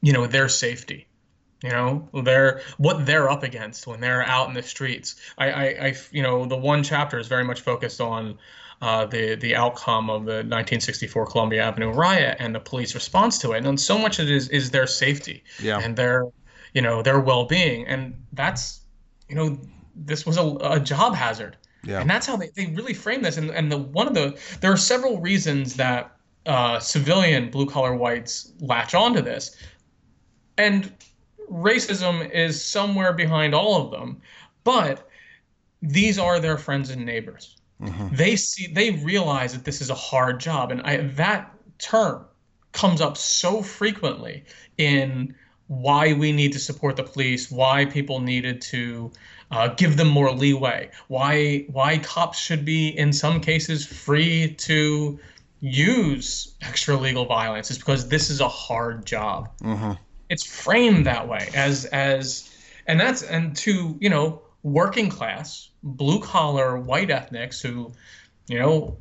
[0.00, 1.06] you know their safety
[1.62, 5.14] You know, they're what they're up against when they're out in the streets.
[5.38, 8.38] I, I, I you know, the one chapter is very much focused on
[8.80, 13.52] uh, the the outcome of the 1964 Columbia Avenue riot and the police response to
[13.52, 13.64] it.
[13.64, 15.78] And so much of it is is their safety yeah.
[15.78, 16.26] and their
[16.74, 18.80] you know their well being, and that's
[19.28, 19.56] you know
[19.94, 21.56] this was a, a job hazard.
[21.84, 22.00] Yeah.
[22.00, 23.36] And that's how they, they really frame this.
[23.36, 27.94] And and the one of the there are several reasons that uh, civilian blue collar
[27.94, 29.56] whites latch onto this,
[30.58, 30.92] and
[31.50, 34.20] racism is somewhere behind all of them,
[34.64, 35.08] but
[35.82, 37.56] these are their friends and neighbors.
[37.80, 38.14] Mm-hmm.
[38.14, 42.24] They see they realize that this is a hard job, and I, that term
[42.72, 44.44] comes up so frequently
[44.78, 45.34] in
[45.72, 49.10] why we need to support the police, why people needed to
[49.50, 55.18] uh, give them more leeway, why why cops should be in some cases free to
[55.60, 59.48] use extra legal violence is because this is a hard job.
[59.62, 59.92] Mm-hmm.
[60.28, 62.50] It's framed that way as as
[62.86, 67.92] and that's and to you know working class blue collar white ethnics who
[68.46, 68.96] you know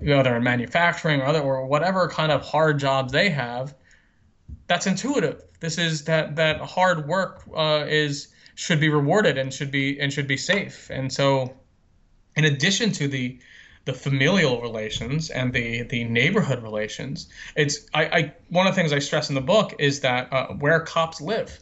[0.00, 3.74] whether in manufacturing or other or whatever kind of hard jobs they have
[4.70, 9.72] that's intuitive this is that that hard work uh, is should be rewarded and should
[9.72, 11.52] be and should be safe and so
[12.36, 13.36] in addition to the
[13.84, 18.92] the familial relations and the the neighborhood relations it's i, I one of the things
[18.92, 21.58] i stress in the book is that uh, where cops live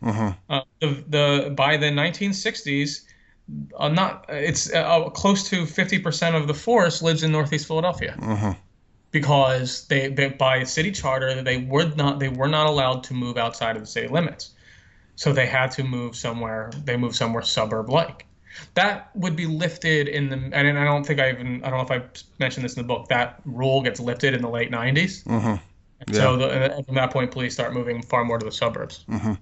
[0.00, 0.28] mm-hmm.
[0.48, 3.00] uh, the, the by the 1960s
[3.76, 8.52] uh, not it's uh, close to 50% of the force lives in northeast philadelphia mm-hmm.
[9.12, 13.36] Because they, they by city charter they were not they were not allowed to move
[13.36, 14.50] outside of the city limits
[15.14, 18.26] so they had to move somewhere they moved somewhere suburb like
[18.74, 21.94] that would be lifted in the and i don't think i even i don't know
[21.94, 22.02] if i
[22.40, 25.54] mentioned this in the book that rule gets lifted in the late 90s mm-hmm.
[26.08, 26.14] yeah.
[26.14, 29.34] so the, from that point police start moving far more to the suburbs mm-hmm.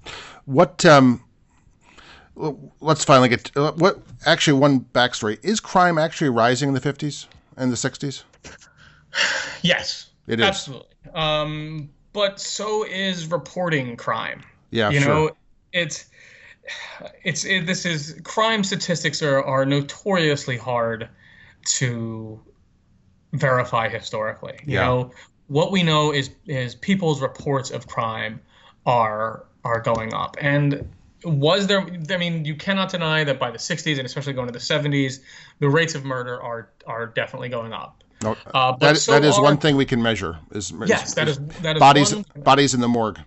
[0.44, 1.22] what um
[2.80, 7.26] let's finally get to, what actually one backstory is crime actually rising in the 50s
[7.56, 8.24] and the 60s
[9.62, 10.11] yes.
[10.27, 10.46] It is.
[10.46, 10.88] Absolutely.
[11.14, 14.42] Um, but so is reporting crime.
[14.70, 15.09] Yeah you sure.
[15.09, 15.31] know
[15.73, 16.07] it's
[17.25, 21.09] it's it, this is crime statistics are, are notoriously hard
[21.64, 22.40] to
[23.33, 24.59] verify historically.
[24.64, 24.85] You yeah.
[24.85, 25.11] know
[25.49, 28.40] what we know is is people's reports of crime
[28.87, 30.37] are are going up.
[30.40, 30.88] And
[31.25, 34.53] was there i mean you cannot deny that by the 60s and especially going to
[34.53, 35.20] the 70s
[35.59, 39.37] the rates of murder are are definitely going up no, uh, that, so that is
[39.37, 42.74] are, one thing we can measure is, yes is, that is that is bodies bodies
[42.74, 43.18] in the morgue.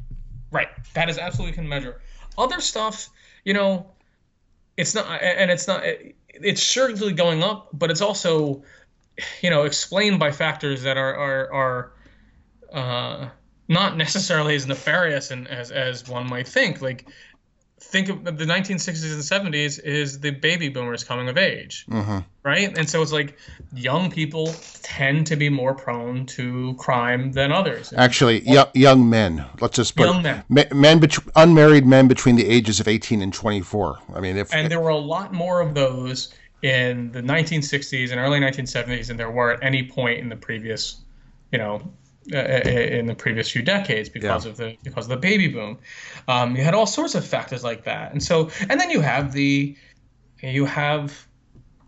[0.51, 0.69] Right.
[0.93, 2.01] That is absolutely can measure.
[2.37, 3.09] Other stuff
[3.43, 3.87] you know
[4.77, 8.63] it's not and it's not it's surely going up but it's also
[9.41, 11.93] you know explained by factors that are are are
[12.73, 13.29] uh,
[13.67, 16.81] not necessarily as nefarious and as as one might think.
[16.81, 17.07] Like
[17.79, 21.85] think of the 1960s and 70s is the baby boomers coming of age.
[21.89, 22.19] Mm-hmm.
[22.43, 22.77] right?
[22.77, 23.37] And so it's like
[23.73, 27.93] young people tend to be more prone to crime than others.
[27.95, 29.45] Actually y- young men.
[29.59, 30.43] Let's just put young men.
[30.49, 34.53] Men, men bet- unmarried men between the ages of 18 and 24 i mean if
[34.53, 39.17] and there were a lot more of those in the 1960s and early 1970s than
[39.17, 40.97] there were at any point in the previous
[41.51, 41.81] you know
[42.31, 44.51] in the previous few decades because yeah.
[44.51, 45.77] of the because of the baby boom.
[46.27, 49.33] Um, you had all sorts of factors like that, and so and then you have
[49.33, 49.75] the
[50.41, 51.27] you have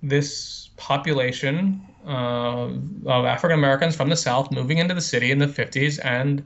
[0.03, 2.69] this population uh,
[3.05, 6.43] of African Americans from the South moving into the city in the 50s, and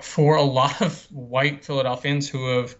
[0.00, 2.76] for a lot of white Philadelphians who have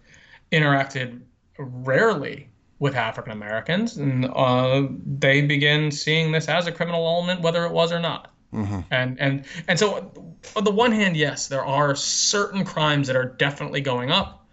[0.51, 1.21] interacted
[1.57, 7.65] rarely with African Americans, and uh, they begin seeing this as a criminal element, whether
[7.65, 8.31] it was or not.
[8.53, 8.79] Mm-hmm.
[8.91, 10.11] And and and so
[10.55, 14.45] on the one hand, yes, there are certain crimes that are definitely going up.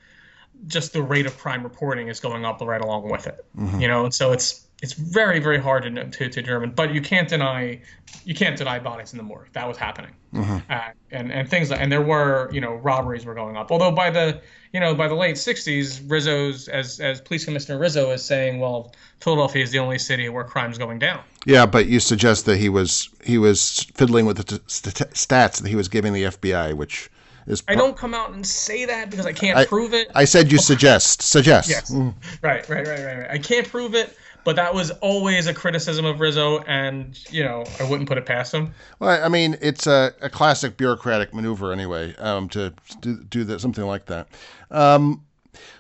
[0.67, 3.45] Just the rate of crime reporting is going up right along with it.
[3.57, 3.81] Mm-hmm.
[3.81, 6.71] You know, and so it's it's very very hard to to, to determine.
[6.71, 7.81] But you can't deny
[8.25, 9.49] you can't deny bodies in the morgue.
[9.53, 10.59] That was happening, mm-hmm.
[10.71, 13.73] uh, and and things like, and there were you know robberies were going up.
[13.73, 14.43] Although by the
[14.75, 18.93] you know by the late '60s, Rizzo's as as Police Commissioner Rizzo is saying, well,
[19.21, 21.23] Philadelphia is the only city where crime's going down.
[21.47, 25.63] Yeah, but you suggest that he was he was fiddling with the t- st- stats
[25.63, 27.09] that he was giving the FBI, which
[27.47, 27.63] is.
[27.69, 30.11] I don't come out and say that because I can't I, prove it.
[30.15, 31.71] I said you suggest suggest.
[31.71, 31.91] Yes.
[31.91, 32.15] Mm.
[32.43, 33.31] Right, right, right, right, right.
[33.31, 37.65] I can't prove it, but that was always a criticism of Rizzo, and you know
[37.81, 38.75] I wouldn't put it past him.
[38.99, 43.61] Well, I mean, it's a, a classic bureaucratic maneuver anyway um, to do, do that,
[43.61, 44.29] something like that.
[44.71, 45.25] Um,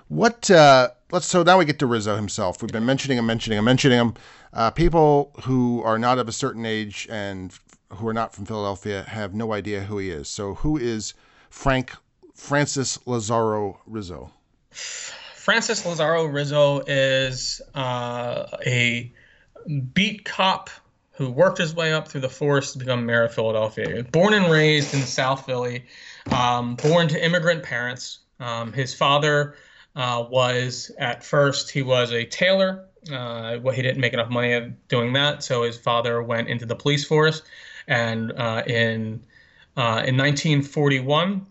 [0.08, 0.50] what?
[0.50, 1.26] Uh, let's.
[1.26, 2.62] So now we get to Rizzo himself.
[2.62, 4.14] We've been mentioning him, mentioning him, mentioning him.
[4.52, 7.52] Uh, people who are not of a certain age and
[7.90, 10.28] who are not from Philadelphia have no idea who he is.
[10.28, 11.14] So who is
[11.50, 11.92] Frank
[12.34, 14.30] Francis Lazaro Rizzo?
[15.44, 19.12] Francis Lazaro Rizzo is uh, a
[19.92, 20.70] beat cop
[21.12, 24.04] who worked his way up through the force to become mayor of Philadelphia.
[24.04, 25.84] Born and raised in South Philly,
[26.32, 28.20] um, born to immigrant parents.
[28.40, 29.56] Um, his father
[29.94, 32.86] uh, was at first he was a tailor.
[33.12, 36.74] Uh, well, he didn't make enough money doing that, so his father went into the
[36.74, 37.42] police force,
[37.86, 39.22] and uh, in
[39.76, 41.46] uh, in 1941.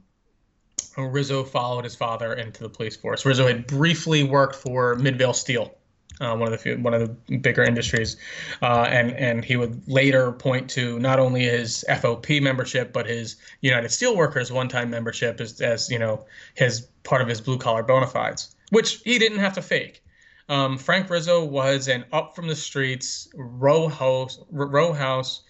[0.98, 3.26] Rizzo followed his father into the police force.
[3.26, 5.74] Rizzo had briefly worked for Midvale Steel,
[6.22, 8.18] uh, one of the few, one of the bigger industries,
[8.62, 13.38] uh, and and he would later point to not only his FOP membership but his
[13.62, 18.08] United Steelworkers one-time membership as, as you know his part of his blue collar bona
[18.08, 20.04] fides, which he didn't have to fake.
[20.50, 25.42] Um, Frank Rizzo was an up from the streets row house row house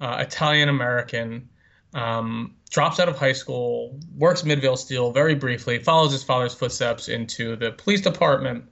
[0.00, 1.48] uh, Italian American.
[1.94, 7.08] Um, drops out of high school, works Midvale Steel very briefly, follows his father's footsteps
[7.08, 8.64] into the police department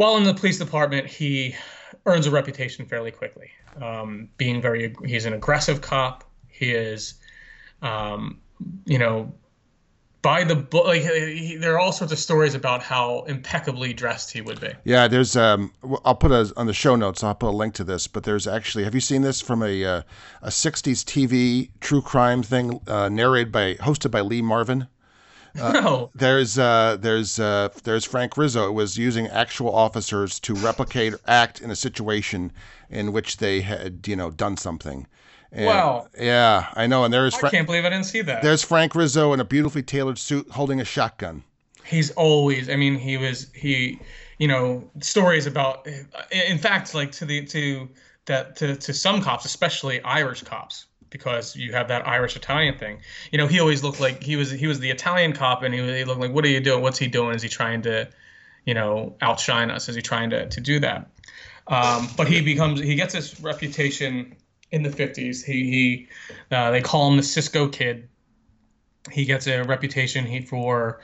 [0.00, 1.54] while in the police department, he
[2.06, 3.50] earns a reputation fairly quickly.
[3.82, 6.24] Um, being very, he's an aggressive cop.
[6.48, 7.16] He is,
[7.82, 8.40] um,
[8.86, 9.34] you know,
[10.22, 10.86] by the book.
[10.86, 14.72] Like he, there are all sorts of stories about how impeccably dressed he would be.
[14.84, 15.36] Yeah, there's.
[15.36, 15.72] Um,
[16.04, 17.22] I'll put a on the show notes.
[17.24, 18.06] I'll put a link to this.
[18.06, 18.84] But there's actually.
[18.84, 20.02] Have you seen this from a uh,
[20.42, 24.88] a '60s TV true crime thing uh, narrated by hosted by Lee Marvin?
[25.58, 26.10] Uh, no.
[26.14, 31.60] There's uh, there's uh, there's Frank Rizzo it was using actual officers to replicate act
[31.60, 32.52] in a situation
[32.88, 35.06] in which they had you know done something.
[35.52, 36.08] And, wow.
[36.18, 37.04] Yeah, I know.
[37.04, 38.42] And there's Fra- I can't believe I didn't see that.
[38.42, 41.42] There's Frank Rizzo in a beautifully tailored suit holding a shotgun.
[41.84, 42.70] He's always.
[42.70, 43.98] I mean, he was he.
[44.38, 45.86] You know, stories about.
[46.30, 47.88] In fact, like to the to
[48.26, 53.00] that to to some cops, especially Irish cops, because you have that Irish Italian thing.
[53.32, 55.80] You know, he always looked like he was he was the Italian cop, and he,
[55.80, 56.80] he looked like, what are you doing?
[56.80, 57.34] What's he doing?
[57.34, 58.08] Is he trying to,
[58.64, 59.88] you know, outshine us?
[59.88, 61.10] Is he trying to to do that?
[61.66, 64.36] Um, but he becomes he gets this reputation
[64.72, 65.44] in the 50s.
[65.44, 66.08] He he
[66.50, 68.08] uh, they call him the Cisco Kid.
[69.10, 71.00] He gets a reputation he for.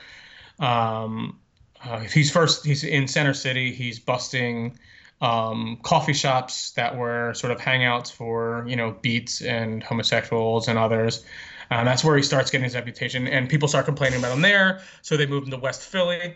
[0.59, 1.39] Um,
[1.83, 2.65] uh, he's first.
[2.65, 3.71] He's in Center City.
[3.71, 4.77] He's busting
[5.21, 10.77] um, coffee shops that were sort of hangouts for you know beats and homosexuals and
[10.77, 11.25] others.
[11.69, 14.81] Um, that's where he starts getting his reputation, and people start complaining about him there.
[15.01, 16.35] So they move him to West Philly,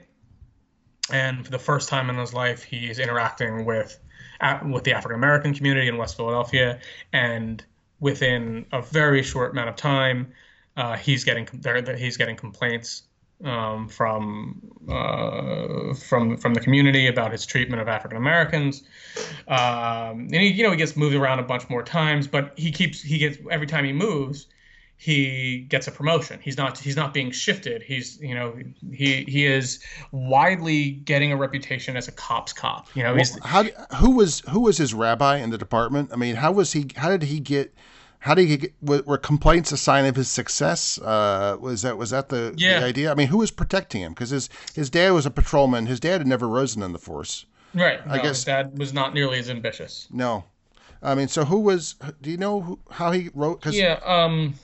[1.10, 3.98] and for the first time in his life, he's interacting with
[4.66, 6.80] with the African American community in West Philadelphia,
[7.14, 7.64] and
[8.00, 10.34] within a very short amount of time,
[10.78, 11.48] uh, he's getting
[11.98, 13.04] he's getting complaints
[13.44, 18.84] um, from uh, from from the community about his treatment of African Americans.
[19.48, 22.72] Um, and he, you know, he gets moved around a bunch more times, but he
[22.72, 24.48] keeps he gets every time he moves,
[25.02, 26.40] he gets a promotion.
[26.44, 27.82] He's not he's not being shifted.
[27.82, 28.56] He's you know
[28.92, 32.88] he he is widely getting a reputation as a cop's cop.
[32.96, 33.64] You know, well, how
[33.96, 36.12] who was who was his rabbi in the department?
[36.14, 36.86] I mean, how was he?
[36.96, 37.74] How did he get?
[38.20, 38.74] How did he get?
[38.84, 41.00] Were complaints a sign of his success?
[41.00, 42.82] Uh, was that was that the, yeah.
[42.82, 43.12] the idea?
[43.12, 44.14] I mean, who was protecting him?
[44.14, 45.88] Because his his dad was a patrolman.
[45.88, 47.48] His dad had never risen in the force.
[47.74, 48.02] Right.
[48.06, 50.08] I no, guess his dad was not nearly as ambitious.
[50.12, 50.44] No.
[51.02, 51.96] I mean, so who was?
[52.22, 53.62] Do you know who, how he wrote?
[53.62, 54.00] Cause yeah.
[54.04, 54.56] Um.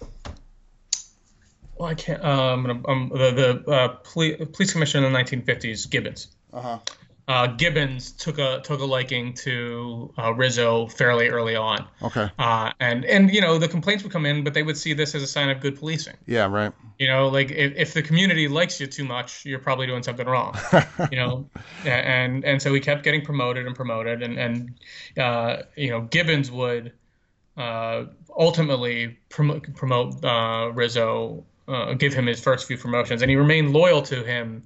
[1.75, 2.23] Well, I can't.
[2.23, 2.83] Um.
[2.88, 6.27] um the the uh, police, police commissioner in the 1950s, Gibbons.
[6.53, 6.79] Uh huh
[7.28, 11.86] uh, Gibbons took a took a liking to uh, Rizzo fairly early on.
[12.01, 12.32] Okay.
[12.39, 15.13] Uh, and and you know the complaints would come in, but they would see this
[15.13, 16.15] as a sign of good policing.
[16.25, 16.71] Yeah, right.
[16.99, 20.25] You know, like if, if the community likes you too much, you're probably doing something
[20.25, 20.57] wrong.
[21.11, 21.49] you know,
[21.84, 24.73] and and so he kept getting promoted and promoted, and and
[25.17, 26.93] uh, you know Gibbons would
[27.57, 28.05] uh,
[28.38, 31.43] ultimately promote promote uh, Rizzo,
[31.97, 34.63] give him his first few promotions, and he remained loyal to him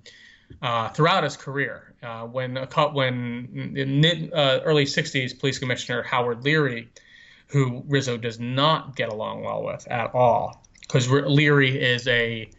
[0.61, 1.93] uh, throughout his career.
[2.03, 6.89] Uh, when a cop when in mid uh, early '60s, Police Commissioner Howard Leary,
[7.47, 12.49] who Rizzo does not get along well with at all, because Leary is a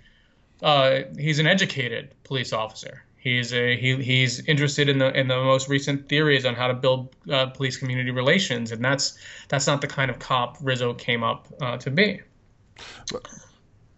[0.62, 3.04] uh, he's an educated police officer.
[3.16, 6.74] He's a he, he's interested in the in the most recent theories on how to
[6.74, 9.16] build uh, police community relations, and that's
[9.48, 12.20] that's not the kind of cop Rizzo came up uh, to be.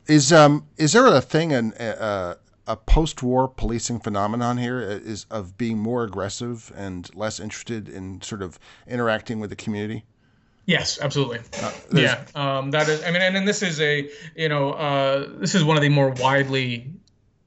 [0.06, 2.34] Is um is there a thing in uh,
[2.66, 8.42] a post-war policing phenomenon here uh, of being more aggressive and less interested in sort
[8.42, 10.04] of interacting with the community.
[10.66, 11.40] Yes, absolutely.
[11.62, 13.02] Uh, yeah, um, that is.
[13.04, 15.90] I mean, and, and this is a you know uh, this is one of the
[15.90, 16.90] more widely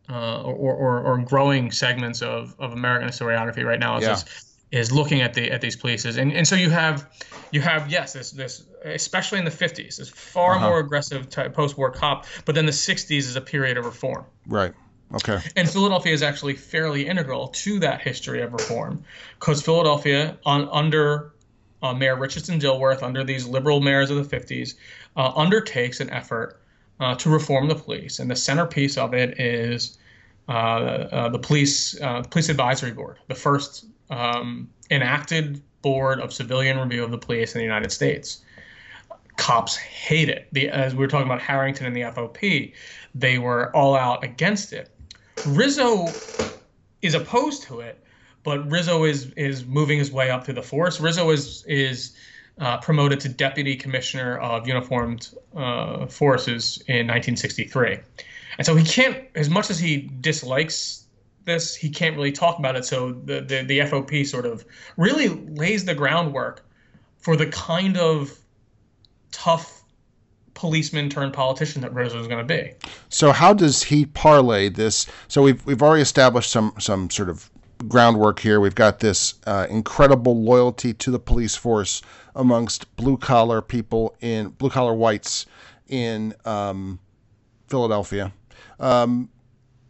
[0.07, 3.97] uh, or, or, or growing segments of, of American historiography right now.
[3.97, 4.03] Is,
[4.71, 4.79] yeah.
[4.79, 7.09] is looking at the at these places, and and so you have
[7.51, 10.69] you have yes this this especially in the 50s this far uh-huh.
[10.69, 14.25] more aggressive post-war cop, but then the 60s is a period of reform.
[14.45, 14.73] Right
[15.13, 15.39] Okay.
[15.55, 19.03] And Philadelphia is actually fairly integral to that history of reform
[19.39, 21.31] because Philadelphia, on, under
[21.81, 24.75] uh, Mayor Richardson Dilworth, under these liberal mayors of the 50s,
[25.15, 26.61] uh, undertakes an effort
[26.99, 28.19] uh, to reform the police.
[28.19, 29.97] And the centerpiece of it is
[30.49, 36.79] uh, uh, the police uh, police advisory board, the first um, enacted board of civilian
[36.79, 38.41] review of the police in the United States.
[39.35, 40.47] Cops hate it.
[40.51, 42.73] The, as we were talking about Harrington and the FOP,
[43.13, 44.89] they were all out against it.
[45.45, 46.07] Rizzo
[47.01, 48.03] is opposed to it,
[48.43, 50.99] but Rizzo is is moving his way up through the force.
[50.99, 52.15] Rizzo is is
[52.59, 57.99] uh, promoted to deputy commissioner of uniformed uh, forces in 1963,
[58.57, 61.05] and so he can't, as much as he dislikes
[61.45, 62.85] this, he can't really talk about it.
[62.85, 64.65] So the the, the FOP sort of
[64.97, 66.65] really lays the groundwork
[67.17, 68.37] for the kind of
[69.31, 69.76] tough
[70.57, 72.71] policeman turned politician that Rizzo is going to be.
[73.09, 75.05] So how does he parlay this?
[75.27, 77.49] So we've we've already established some some sort of
[77.87, 78.59] groundwork here.
[78.59, 82.01] We've got this uh, incredible loyalty to the police force
[82.35, 85.45] amongst blue collar people in blue collar whites
[85.89, 86.97] in um,
[87.67, 88.33] Philadelphia.
[88.79, 89.29] Um,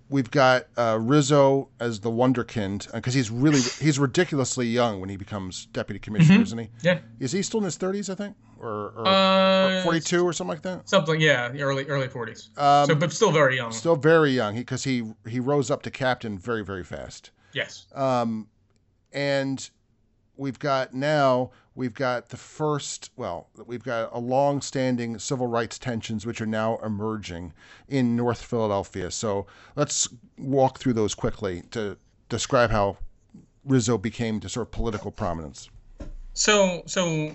[0.09, 5.15] we've got uh, Rizzo as the wunderkind because he's really he's ridiculously young when he
[5.15, 6.43] becomes deputy commissioner, Mm-hmm.
[6.43, 6.69] isn't he?
[6.81, 6.99] Yeah.
[7.19, 8.09] Is he still in his thirties?
[8.09, 10.87] I think, or, or, Uh, forty-two or something like that.
[10.89, 12.57] Something, yeah, early early 40s.
[12.57, 13.71] Um, so, but still very young.
[13.71, 17.31] Still very young because he he rose up to captain very very fast.
[17.53, 17.87] yes.
[17.93, 18.47] Um,
[19.13, 19.69] and
[20.35, 26.25] we've got now we've got the first well we've got a long-standing civil rights tensions
[26.25, 27.53] which are now emerging
[27.87, 31.97] in north philadelphia so let's walk through those quickly to
[32.29, 32.97] describe how
[33.65, 35.69] rizzo became to sort of political prominence
[36.33, 37.33] So, so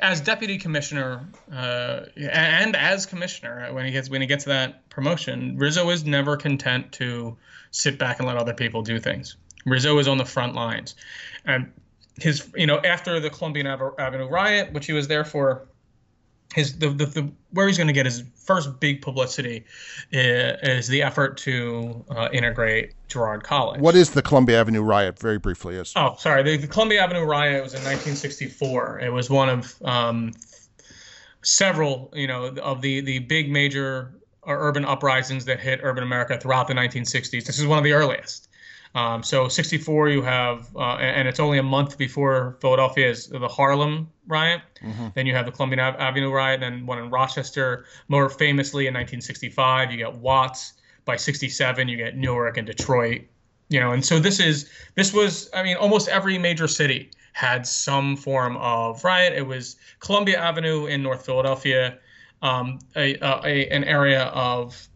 [0.00, 5.56] as deputy commissioner uh, and as commissioner, when he gets when he gets that promotion,
[5.56, 7.36] Rizzo is never content to
[7.70, 9.36] sit back and let other people do things.
[9.64, 10.94] Rizzo is on the front lines,
[11.44, 11.72] and
[12.20, 15.66] his you know after the Columbian Ave- Avenue riot, which he was there for,
[16.54, 19.64] his the, the, the where he's going to get his first big publicity
[20.10, 23.80] is, is the effort to uh, integrate Girard College.
[23.80, 26.42] what is the columbia avenue riot very briefly is Oh, sorry.
[26.42, 29.00] The, the Columbia Avenue riot was in 1964.
[29.00, 30.32] It was one of um,
[31.42, 34.14] several, you know, of the the big major
[34.46, 37.44] uh, urban uprisings that hit urban America throughout the 1960s.
[37.44, 38.48] This is one of the earliest.
[38.94, 43.48] Um, so 64, you have, uh, and it's only a month before Philadelphia is the
[43.48, 44.60] Harlem riot.
[45.14, 47.86] Then you have the Columbia Avenue riot, then one in Rochester.
[48.08, 50.74] More famously, in 1965, you get Watts.
[51.04, 53.22] By 67, you get Newark and Detroit
[53.72, 57.66] you know and so this is this was i mean almost every major city had
[57.66, 61.98] some form of riot it was columbia avenue in north philadelphia
[62.42, 64.88] um, a, a, an area of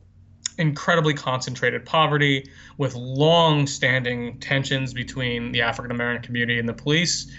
[0.59, 7.31] incredibly concentrated poverty with long-standing tensions between the african american community and the police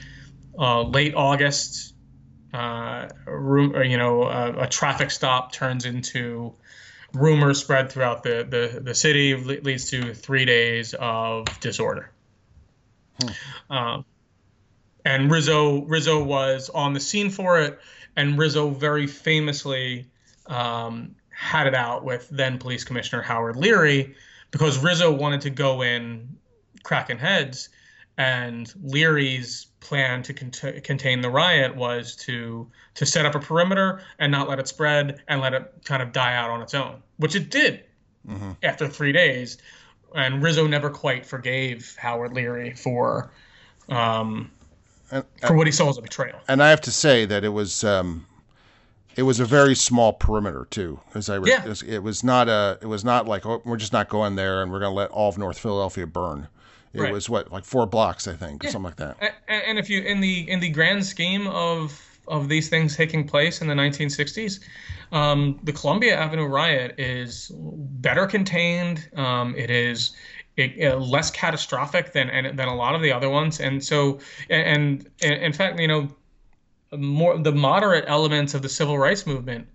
[0.60, 1.94] uh, late august
[2.54, 6.54] uh, room, or, you know, a, a traffic stop turns into
[7.14, 12.10] rumors spread throughout the, the, the city le- leads to three days of disorder.
[13.70, 14.06] Um,
[15.04, 17.80] and Rizzo Rizzo was on the scene for it,
[18.16, 20.08] and Rizzo very famously
[20.46, 24.16] um, had it out with then Police Commissioner Howard Leary
[24.50, 26.28] because Rizzo wanted to go in
[26.82, 27.70] cracking heads,
[28.18, 34.02] and Leary's plan to cont- contain the riot was to to set up a perimeter
[34.18, 37.04] and not let it spread and let it kind of die out on its own,
[37.18, 37.84] which it did
[38.64, 39.60] after three days.
[40.16, 43.32] And Rizzo never quite forgave Howard Leary for
[43.90, 44.50] um,
[45.12, 46.40] and, for what he saw as a betrayal.
[46.48, 48.26] and i have to say that it was um,
[49.18, 51.74] it was a very small perimeter too as i re- Yeah.
[51.86, 54.72] it was not a it was not like oh, we're just not going there and
[54.72, 56.48] we're going to let all of north philadelphia burn
[56.94, 57.12] it Right.
[57.12, 60.22] was what like four blocks i think or something like that and if you in
[60.22, 64.60] the in the grand scheme of of these things taking place in the 1960s
[65.12, 70.12] um, the columbia avenue riot is better contained um, it is
[70.58, 75.08] it, uh, less catastrophic than than a lot of the other ones and so and,
[75.22, 76.10] and in fact you know
[76.96, 79.68] more the moderate elements of the civil rights movement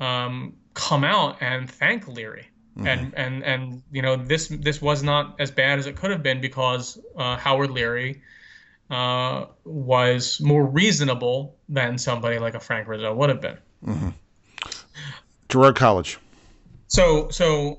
[0.00, 2.48] um, come out and thank Leary.
[2.76, 6.24] And, and and you know this this was not as bad as it could have
[6.24, 8.20] been because uh, Howard Leary
[8.90, 14.14] uh, was more reasonable than somebody like a Frank Rizzo would have been.
[15.48, 16.18] girard college
[16.88, 17.78] So so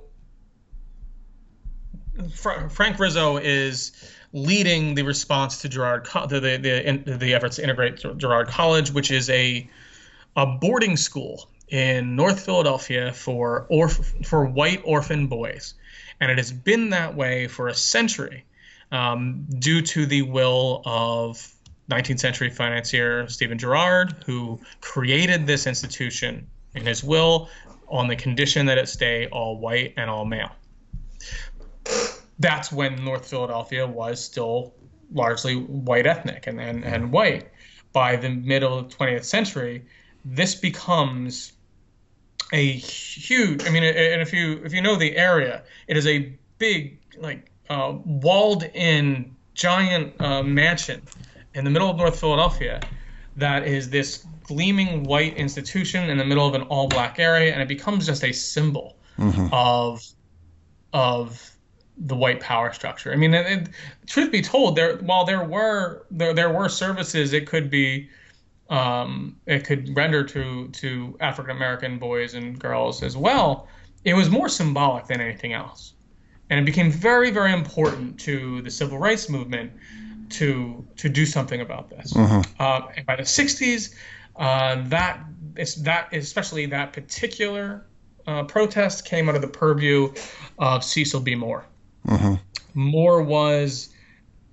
[2.34, 3.92] Fra- Frank Rizzo is
[4.36, 9.10] leading the response to Girard the the in, the efforts to integrate Girard College, which
[9.10, 9.68] is a
[10.36, 15.74] a boarding school in North Philadelphia for orph- for white orphan boys.
[16.20, 18.46] and it has been that way for a century
[18.92, 21.52] um, due to the will of
[21.90, 27.50] 19th century financier Stephen Girard, who created this institution in his will
[27.88, 30.52] on the condition that it stay all white and all male.
[32.40, 34.74] That's when North Philadelphia was still
[35.14, 37.50] largely white ethnic and, and, and white.
[37.94, 39.86] By the middle of the 20th century,
[40.26, 41.54] this becomes
[42.52, 43.66] a huge.
[43.66, 47.50] I mean, and if you if you know the area, it is a big like
[47.70, 51.02] uh, walled-in giant uh, mansion
[51.54, 52.82] in the middle of North Philadelphia
[53.38, 57.68] that is this gleaming white institution in the middle of an all-black area, and it
[57.68, 59.48] becomes just a symbol mm-hmm.
[59.52, 60.06] of
[60.94, 61.55] of
[61.98, 63.12] the white power structure.
[63.12, 63.70] I mean, it,
[64.06, 68.10] truth be told, there while there were there, there were services it could be
[68.70, 73.68] um, it could render to to African American boys and girls as well.
[74.04, 75.94] It was more symbolic than anything else,
[76.50, 79.72] and it became very very important to the civil rights movement
[80.32, 82.14] to to do something about this.
[82.14, 82.62] Mm-hmm.
[82.62, 83.96] Uh, by the '60s,
[84.36, 85.24] uh, that
[85.56, 87.86] is that especially that particular
[88.28, 90.12] uh, protest came out of the purview
[90.60, 91.36] of Cecil B.
[91.36, 91.66] Moore.
[92.06, 92.36] Mm-hmm.
[92.74, 93.90] Moore was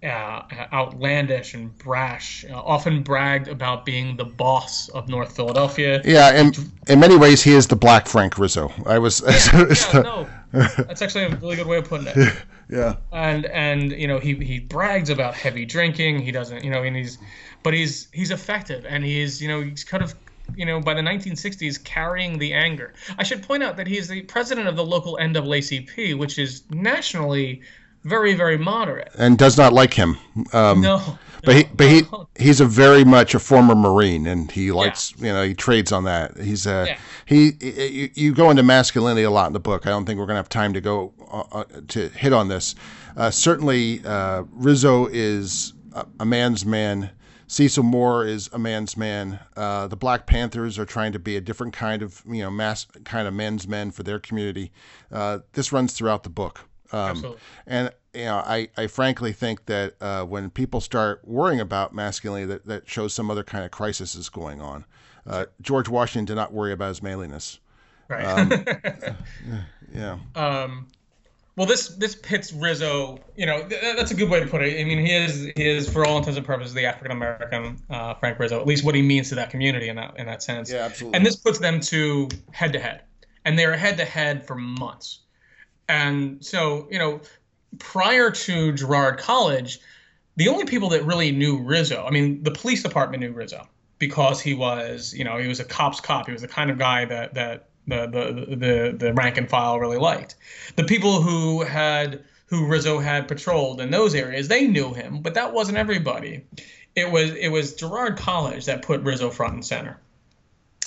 [0.03, 0.43] uh,
[0.73, 6.01] outlandish and brash, uh, often bragged about being the boss of North Philadelphia.
[6.05, 8.73] Yeah, and in many ways, he is the Black Frank Rizzo.
[8.85, 9.21] I was.
[9.21, 12.35] Yeah, yeah no, that's actually a really good way of putting it.
[12.69, 12.97] Yeah.
[13.13, 16.21] And and you know he he brags about heavy drinking.
[16.21, 17.19] He doesn't, you know, and he's,
[17.63, 20.15] but he's he's effective, and he's you know he's kind of
[20.57, 22.93] you know, by the 1960s, carrying the anger.
[23.19, 26.63] I should point out that he is the president of the local NAACP, which is
[26.71, 27.63] nationally
[28.05, 30.19] very, very moderate, and does not like him.
[30.53, 32.03] Um, no, but he, but he,
[32.39, 35.27] he's a very much a former Marine, and he likes, yeah.
[35.27, 36.37] you know, he trades on that.
[36.37, 36.99] He's a yeah.
[37.27, 37.53] he.
[37.61, 39.87] You, you, go into masculinity a lot in the book.
[39.87, 42.49] I don't think we're going to have time to go uh, uh, to hit on
[42.49, 42.75] this.
[43.17, 47.11] Uh, certainly, uh, Rizzo is a, a man's man
[47.53, 49.39] Cecil Moore is a man's man.
[49.55, 52.87] Uh, the Black Panthers are trying to be a different kind of, you know, mass
[53.05, 54.73] kind of men's men for their community.
[55.11, 56.67] Uh, this runs throughout the book.
[56.93, 57.37] Um,
[57.67, 62.47] And you know, I, I frankly think that uh, when people start worrying about masculinity,
[62.55, 64.87] that, that shows some other kind of crisis is going on.
[65.27, 67.61] Uh, George Washington did not worry about his manliness.
[68.09, 68.25] Right.
[68.25, 68.51] Um,
[69.95, 70.19] yeah.
[70.35, 70.89] Um,
[71.57, 73.19] well, this this pits Rizzo.
[73.37, 74.81] You know, th- that's a good way to put it.
[74.81, 78.15] I mean, he is he is for all intents and purposes the African American uh,
[78.15, 78.59] Frank Rizzo.
[78.61, 80.73] At least what he means to that community in that in that sense.
[80.73, 81.17] Yeah, absolutely.
[81.17, 83.03] And this puts them to head to head,
[83.45, 85.21] and they are head to head for months.
[85.89, 87.21] And so, you know,
[87.79, 89.79] prior to Girard College,
[90.37, 94.41] the only people that really knew Rizzo, I mean, the police department knew Rizzo because
[94.41, 96.27] he was, you know, he was a cop's cop.
[96.27, 99.79] He was the kind of guy that that the the the, the rank and file
[99.79, 100.37] really liked.
[100.77, 105.35] The people who had who Rizzo had patrolled in those areas, they knew him, but
[105.35, 106.45] that wasn't everybody.
[106.95, 109.99] It was it was Girard College that put Rizzo front and center,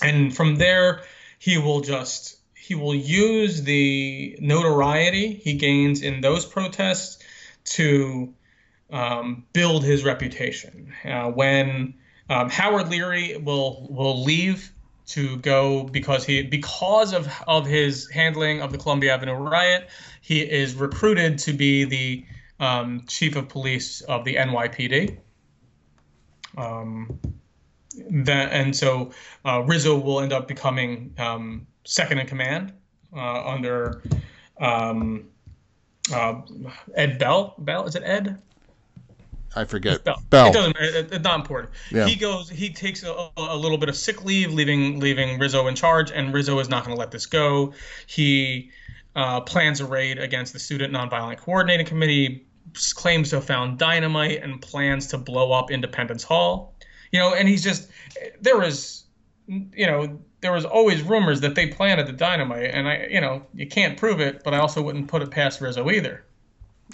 [0.02, 1.02] and from there
[1.39, 7.24] he will just he will use the notoriety he gains in those protests
[7.64, 8.34] to
[8.91, 10.93] um, build his reputation.
[11.04, 11.96] Uh, when
[12.30, 14.72] um, Howard Leary will will leave
[15.08, 19.89] to go because he because of of his handling of the Columbia Avenue riot,
[20.22, 22.26] he is recruited to be the
[22.60, 25.18] um, chief of police of the NYPD.
[26.58, 27.20] Um,
[28.10, 29.12] that and so
[29.45, 32.74] uh, Rizzo will end up becoming um, second in command
[33.16, 34.03] uh, under
[34.60, 35.28] um,
[36.14, 36.41] uh,
[36.95, 37.56] Ed Bell.
[37.58, 38.41] Bell is it Ed?
[39.56, 40.03] I forget.
[40.03, 40.22] Bell.
[40.30, 40.47] Bell.
[40.47, 40.78] It doesn't.
[40.80, 41.74] It, it's not important.
[41.91, 42.06] Yeah.
[42.06, 42.49] He goes.
[42.49, 46.34] He takes a, a, little bit of sick leave, leaving leaving Rizzo in charge, and
[46.34, 47.74] Rizzo is not going to let this go.
[48.06, 48.72] He
[49.16, 52.45] uh, plans a raid against the Student Nonviolent Coordinating Committee,
[52.95, 56.74] claims to have found dynamite, and plans to blow up Independence Hall.
[57.12, 57.89] You know, and he's just
[58.41, 59.06] there was,
[59.47, 63.43] you know, there was always rumors that they planted the dynamite, and I, you know,
[63.53, 66.26] you can't prove it, but I also wouldn't put it past Rizzo either.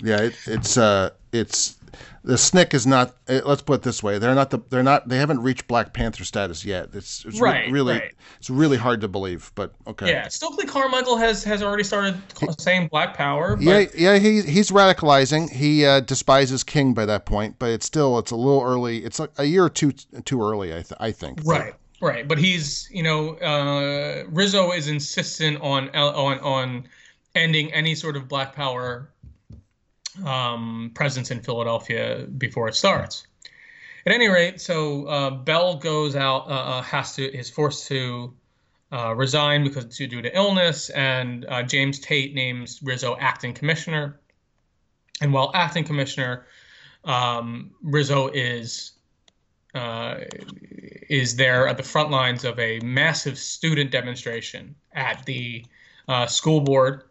[0.01, 1.75] Yeah, it, it's uh, it's
[2.23, 3.15] the SNCC is not.
[3.27, 4.59] Eh, let's put it this way: they're not the.
[4.69, 5.07] They're not.
[5.07, 6.89] They haven't reached Black Panther status yet.
[6.93, 7.93] It's, it's right, re- really.
[7.93, 8.13] Right.
[8.37, 10.09] It's really hard to believe, but okay.
[10.09, 12.21] Yeah, Stokely Carmichael has has already started
[12.59, 13.55] saying Black Power.
[13.55, 13.63] But...
[13.63, 15.49] Yeah, yeah, he he's radicalizing.
[15.49, 19.03] He uh, despises King by that point, but it's still it's a little early.
[19.03, 20.71] It's like a year or two too early.
[20.71, 21.41] I th- I think.
[21.43, 21.73] Right.
[22.03, 26.87] Right, but he's you know uh, Rizzo is insistent on on on
[27.35, 29.10] ending any sort of Black Power
[30.25, 33.25] um, presence in Philadelphia before it starts.
[34.05, 38.33] At any rate, so uh, Bell goes out, uh, uh has to is forced to
[38.91, 44.19] uh, resigned because due to illness, and uh, James Tate names Rizzo acting commissioner.
[45.21, 46.47] And while acting commissioner,
[47.03, 48.93] um, Rizzo is
[49.75, 50.15] uh,
[51.07, 55.63] is there at the front lines of a massive student demonstration at the
[56.27, 57.03] school board,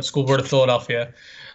[0.00, 1.12] school board of Philadelphia,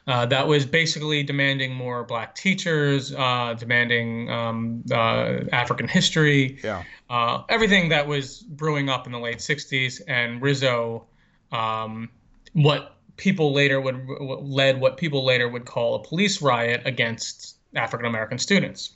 [0.08, 6.84] uh, that was basically demanding more black teachers, uh, demanding um, uh, African history, Yeah.
[7.10, 10.02] uh, everything that was brewing up in the late 60s.
[10.08, 11.06] And Rizzo,
[11.52, 12.10] um,
[12.54, 18.06] what people later would led what people later would call a police riot against African
[18.06, 18.94] American students.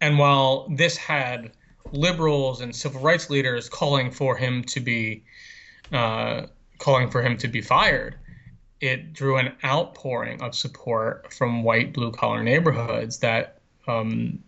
[0.00, 1.52] And while this had
[1.92, 5.24] liberals and civil rights leaders calling for him to be
[5.92, 6.46] uh,
[6.78, 8.16] calling for him to be fired,
[8.80, 13.58] it drew an outpouring of support from white blue collar neighborhoods that
[13.88, 14.38] um,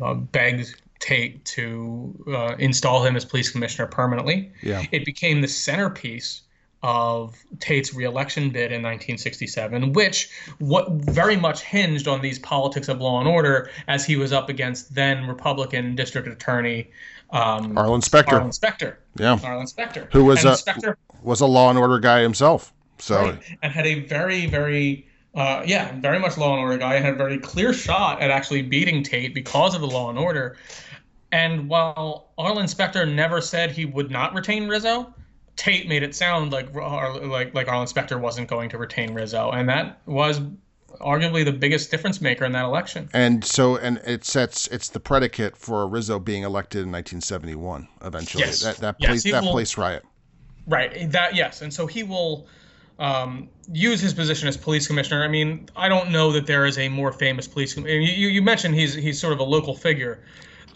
[0.00, 4.52] uh, begged Tate to uh, install him as police commissioner permanently.
[4.62, 4.84] Yeah.
[4.92, 6.42] It became the centerpiece
[6.82, 13.00] of Tate's reelection bid in 1967, which what very much hinged on these politics of
[13.00, 16.90] law and order as he was up against then Republican District Attorney
[17.30, 18.36] um, Arlen Specter.
[18.36, 18.98] Arlen Specter.
[19.18, 19.38] Yeah.
[19.42, 20.08] Arlen Specter.
[20.12, 22.72] Who was and a- Specter Was a law and order guy himself.
[23.00, 26.94] So right, and had a very, very, uh, yeah, very much law and order guy,
[26.94, 30.18] and had a very clear shot at actually beating Tate because of the law and
[30.18, 30.56] order.
[31.32, 35.14] And while Arlen Specter never said he would not retain Rizzo,
[35.56, 39.50] Tate made it sound like Ar- like like Arlen Specter wasn't going to retain Rizzo,
[39.50, 40.40] and that was
[41.00, 43.08] arguably the biggest difference maker in that election.
[43.14, 48.42] and so and it sets it's the predicate for Rizzo being elected in 1971 eventually.
[48.44, 48.60] Yes.
[48.62, 50.04] That that Yes, police that will- police riot.
[50.66, 51.10] Right.
[51.12, 52.46] That yes, and so he will
[53.00, 55.24] um, use his position as police commissioner.
[55.24, 57.74] I mean, I don't know that there is a more famous police.
[57.74, 60.22] com- You, you mentioned he's he's sort of a local figure,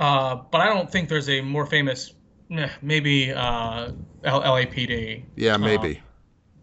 [0.01, 2.14] uh, but I don't think there's a more famous.
[2.51, 3.93] eh, Maybe uh,
[4.25, 5.22] L- LAPD.
[5.37, 6.01] Yeah, maybe.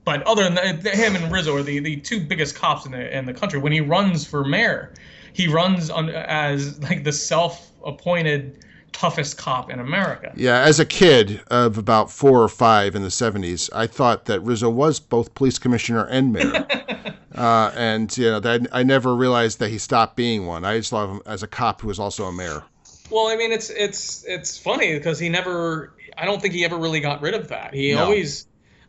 [0.04, 3.18] But other than that, him and Rizzo are the, the two biggest cops in the
[3.18, 3.60] in the country.
[3.60, 4.94] When he runs for mayor,
[5.34, 10.32] he runs on, as like the self-appointed toughest cop in America.
[10.36, 14.40] Yeah, as a kid of about four or five in the 70s, I thought that
[14.42, 16.66] Rizzo was both police commissioner and mayor.
[17.36, 20.66] uh, and, you know, that I never realized that he stopped being one.
[20.66, 22.64] I just thought of him as a cop who was also a mayor.
[23.10, 25.94] Well, I mean, it's it's it's funny because he never.
[26.18, 27.74] I don't think he ever really got rid of that.
[27.74, 28.06] He No.
[28.06, 28.48] always.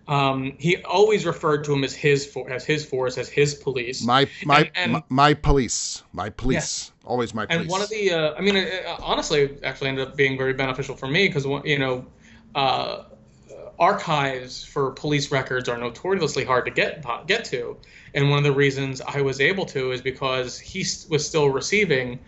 [0.09, 4.03] Um, he always referred to him as his for, as his force as his police.
[4.05, 7.61] My my And- and- my, my police, my police, always my police.
[7.61, 10.37] and one of the, uh, I mean, it, uh, honestly, it actually ended up being
[10.37, 12.05] very beneficial for me because you know,
[12.55, 13.05] uh,
[13.79, 17.77] archives for police records are notoriously hard to get get to,
[18.15, 22.19] and one of the reasons I was able to is because he was still receiving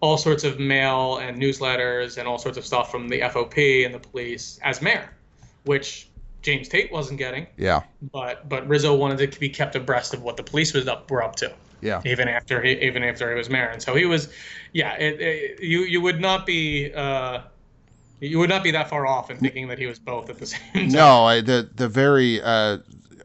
[0.00, 3.92] all sorts of mail and newsletters and all sorts of stuff from the FOP and
[3.94, 5.10] the police as mayor,
[5.64, 6.08] which
[6.44, 7.82] James Tate wasn't getting, yeah,
[8.12, 11.22] but but Rizzo wanted to be kept abreast of what the police was up were
[11.22, 11.52] up to
[11.84, 13.68] yeah, even after he even after he was mayor.
[13.68, 14.32] And so he was,
[14.72, 14.94] yeah.
[14.94, 17.40] It, it, you you would not be uh,
[18.20, 20.46] you would not be that far off in thinking that he was both at the
[20.46, 20.88] same time.
[20.88, 22.78] No, I, the the very uh,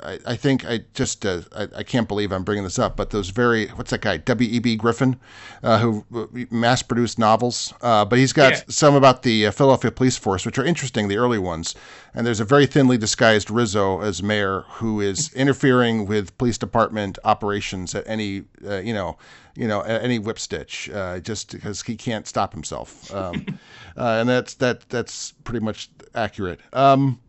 [0.03, 3.09] I, I think I just uh, I, I can't believe I'm bringing this up, but
[3.09, 4.49] those very what's that guy W.
[4.49, 4.59] E.
[4.59, 4.75] B.
[4.75, 5.19] Griffin,
[5.63, 6.05] uh, who
[6.51, 8.61] mass produced novels, uh, but he's got Yeah.
[8.69, 11.75] some about the uh, Philadelphia Police Force, which are interesting, the early ones.
[12.13, 17.19] And there's a very thinly disguised Rizzo as mayor who is interfering with police department
[17.23, 19.17] operations at any uh, you know
[19.55, 23.13] you know at any whip stitch, uh, just because he can't stop himself.
[23.13, 23.45] Um,
[23.97, 26.59] uh, and that's that that's pretty much accurate.
[26.73, 27.19] Um,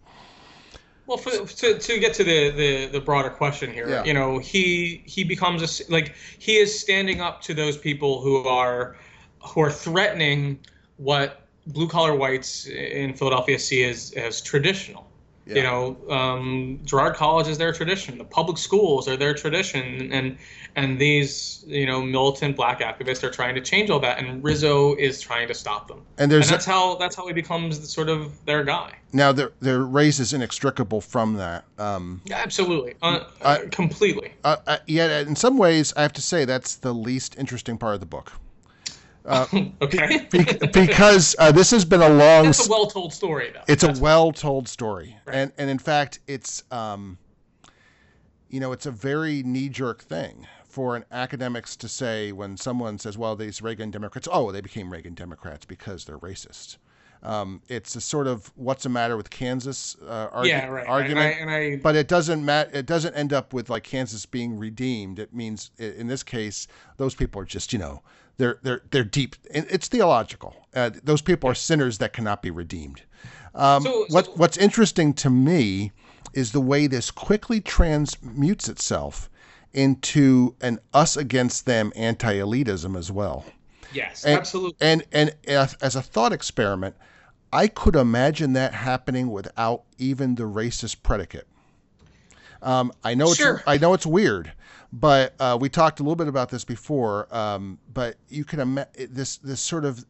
[1.10, 4.04] Well, for, to, to get to the, the, the broader question here, Yeah.
[4.04, 8.46] you know, he he becomes a like he is standing up to those people who
[8.46, 8.96] are
[9.42, 10.60] who are threatening
[10.98, 15.09] what blue collar whites in Philadelphia see as as traditional.
[15.46, 18.18] You know, um, Girard College is their tradition.
[18.18, 20.38] The public schools are their tradition, and
[20.76, 24.94] and these you know militant black activists are trying to change all that, and Rizzo
[24.94, 25.98] is trying to stop them.
[26.18, 28.92] and And there's that's how that's how he becomes sort of their guy.
[29.12, 31.64] now their their race is inextricable from that.
[31.78, 34.32] Um, Yeah, absolutely, uh, I- completely.
[34.44, 37.94] uh, uh, yet in some ways, I have to say that's the least interesting part
[37.94, 38.32] of the book
[39.82, 42.44] Okay, Be- because uh, this has been a long.
[42.46, 43.62] that's a well-told story, though.
[43.68, 47.18] it's a well-told story, and and in fact, it's um,
[48.48, 53.18] you know, it's a very knee-jerk thing for an academics to say when someone says,
[53.18, 56.78] "Well, these Reagan Democrats, oh, they became Reagan Democrats because they're racist."
[57.22, 60.86] Um, it's a sort of what's the matter with Kansas uh, argu- yeah, right.
[60.86, 61.36] argument.
[61.38, 64.24] And I, and I but it doesn't mat- it doesn't end up with like Kansas
[64.24, 65.18] being redeemed.
[65.18, 66.66] It means in this case
[66.96, 68.02] those people are just, you know,
[68.40, 69.36] they're they're they're deep.
[69.50, 70.56] It's theological.
[70.74, 73.02] Uh, those people are sinners that cannot be redeemed.
[73.54, 75.92] Um, so, so, what what's interesting to me
[76.32, 79.28] is the way this quickly transmutes itself
[79.72, 83.44] into an us against them anti-elitism as well.
[83.92, 84.76] Yes, and, absolutely.
[84.80, 86.96] And and as, as a thought experiment,
[87.52, 91.46] I could imagine that happening without even the racist predicate.
[92.62, 93.56] Um, I know sure.
[93.56, 94.52] it's I know it's weird,
[94.92, 97.32] but uh, we talked a little bit about this before.
[97.34, 100.04] Um, but you can imagine this this sort of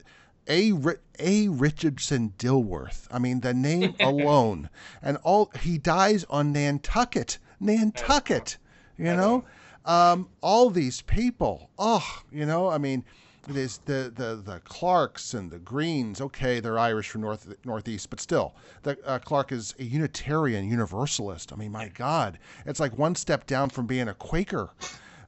[0.49, 0.73] a
[1.19, 3.07] a Richardson Dilworth.
[3.11, 4.71] I mean, the name alone,
[5.03, 8.57] and all he dies on Nantucket, Nantucket.
[8.97, 9.45] You know,
[9.87, 11.71] um, all these people.
[11.79, 13.05] Oh, you know, I mean,
[13.49, 16.21] there's the, the the Clarks and the Greens.
[16.21, 21.53] Okay, they're Irish from north northeast, but still, the uh, Clark is a Unitarian Universalist.
[21.53, 24.71] I mean, my God, it's like one step down from being a Quaker.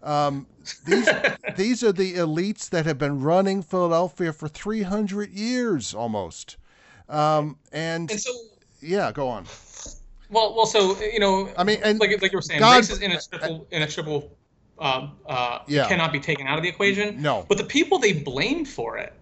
[0.02, 0.46] Um,
[0.84, 1.08] these
[1.56, 6.56] these are the elites that have been running Philadelphia for 300 years almost.
[7.08, 8.32] Um, and, and so,
[8.80, 9.46] yeah, go on.
[10.30, 12.90] Well, well, so you know, I mean, and like like you were saying, God, race
[12.90, 14.36] is inextricable, inextricable
[14.82, 15.88] um, uh, yeah.
[15.88, 17.22] cannot be taken out of the equation.
[17.22, 17.46] No.
[17.48, 19.12] But the people they blame for it,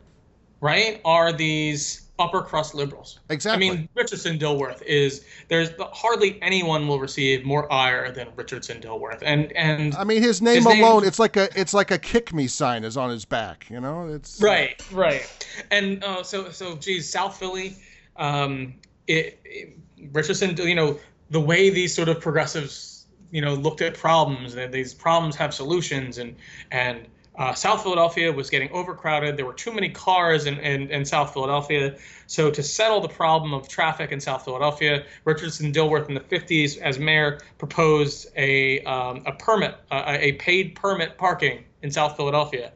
[0.61, 3.21] right, are these upper crust liberals.
[3.29, 3.69] Exactly.
[3.69, 9.23] I mean, Richardson Dilworth is there's hardly anyone will receive more ire than Richardson Dilworth,
[9.23, 11.99] and and I mean his name his alone, name, it's like a it's like a
[11.99, 13.67] kick me sign is on his back.
[13.69, 17.77] You know, it's right, right, and uh, so so geez, South Philly,
[18.17, 18.75] um,
[19.07, 19.77] it, it
[20.13, 20.99] Richardson, you know,
[21.31, 22.90] the way these sort of progressives
[23.31, 26.37] you know looked at problems that these problems have solutions and
[26.71, 27.07] and
[27.41, 29.37] uh, South Philadelphia was getting overcrowded.
[29.37, 31.97] There were too many cars in, in, in, South Philadelphia.
[32.27, 36.77] So, to settle the problem of traffic in South Philadelphia, Richardson Dilworth in the 50s,
[36.79, 42.73] as mayor, proposed a, um, a permit, uh, a paid permit parking in South Philadelphia.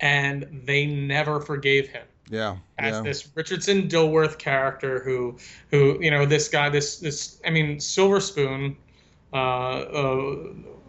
[0.00, 2.06] And they never forgave him.
[2.30, 2.56] Yeah.
[2.78, 3.02] As yeah.
[3.02, 5.36] this Richardson Dilworth character who,
[5.70, 8.76] who, you know, this guy, this, this, I mean, Silver Spoon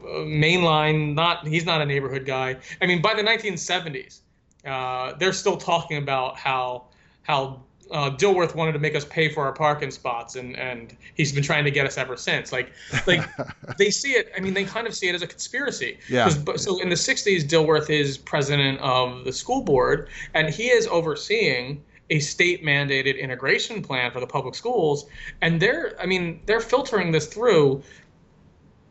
[0.04, 1.14] mainline.
[1.14, 2.58] Not he's not a neighborhood guy.
[2.82, 4.20] I mean, by the 1970s,
[4.66, 6.86] uh, they're still talking about how
[7.24, 7.62] how
[7.92, 11.44] uh, Dilworth wanted to make us pay for our parking spots, and and he's been
[11.44, 12.52] trying to get us ever since.
[12.52, 12.72] Like
[13.06, 13.28] like
[13.78, 14.32] they see it.
[14.36, 16.00] I mean, they kind of see it as a conspiracy.
[16.10, 16.30] Yeah.
[16.30, 21.84] So in the '60s, Dilworth is president of the school board, and he is overseeing
[22.10, 25.06] a state mandated integration plan for the public schools
[25.42, 27.82] and they're i mean they're filtering this through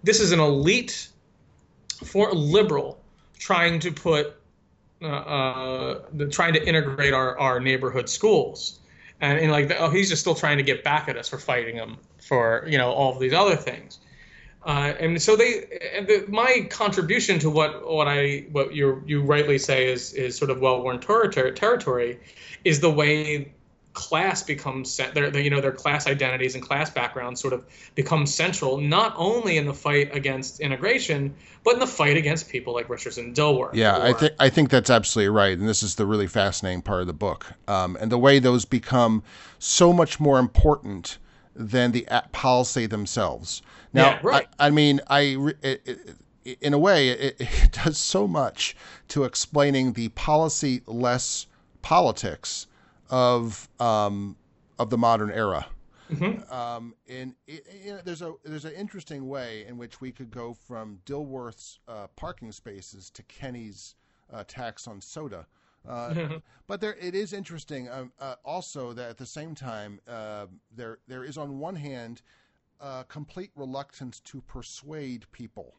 [0.02, 1.08] this is an elite
[2.04, 3.00] for liberal
[3.38, 4.36] trying to put
[5.02, 8.80] uh, uh, trying to integrate our, our neighborhood schools.
[9.22, 11.76] And, and like oh he's just still trying to get back at us for fighting
[11.76, 13.98] him for you know all of these other things.
[14.64, 15.60] Uh, and so they
[16.06, 20.50] the, my contribution to what what I what you you rightly say is is sort
[20.50, 22.20] of well worn ter- territory
[22.64, 23.52] is the way
[23.92, 27.64] class becomes their, their, you know their class identities and class backgrounds sort of
[27.96, 31.34] become central not only in the fight against integration
[31.64, 33.74] but in the fight against people like Richardson Dilworth.
[33.74, 36.82] Yeah, or, I think I think that's absolutely right, and this is the really fascinating
[36.82, 39.22] part of the book, um, and the way those become
[39.58, 41.18] so much more important
[41.54, 43.60] than the policy themselves.
[43.92, 44.48] Now, yeah, right.
[44.58, 45.20] I, I mean, I.
[45.62, 46.16] It, it,
[46.62, 48.74] in a way, it, it does so much
[49.08, 51.46] to explaining the policy less
[51.82, 52.66] politics
[53.10, 54.36] of um,
[54.78, 55.66] of the modern era.
[56.10, 56.52] Mm-hmm.
[56.52, 60.30] Um, and it, you know, there's a there's an interesting way in which we could
[60.30, 63.94] go from Dilworth's uh, parking spaces to Kenney's
[64.32, 65.46] uh, tax on soda.
[65.88, 66.36] Uh, mm-hmm.
[66.66, 70.98] But there, it is interesting um, uh, also that at the same time uh, there
[71.06, 72.22] there is on one hand
[72.80, 75.74] a complete reluctance to persuade people.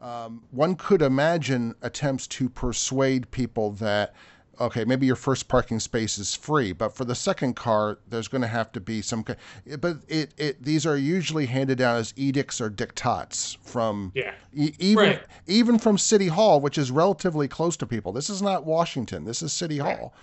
[0.00, 4.14] Um, one could imagine attempts to persuade people that
[4.60, 8.42] okay, maybe your first parking space is free, but for the second car, there's going
[8.42, 9.24] to have to be some.
[9.80, 14.34] But it, it these are usually handed down as edicts or diktats from yeah.
[14.54, 15.22] E- even right.
[15.46, 18.12] even from City Hall, which is relatively close to people.
[18.12, 19.24] This is not Washington.
[19.24, 19.98] This is City right.
[19.98, 20.14] Hall.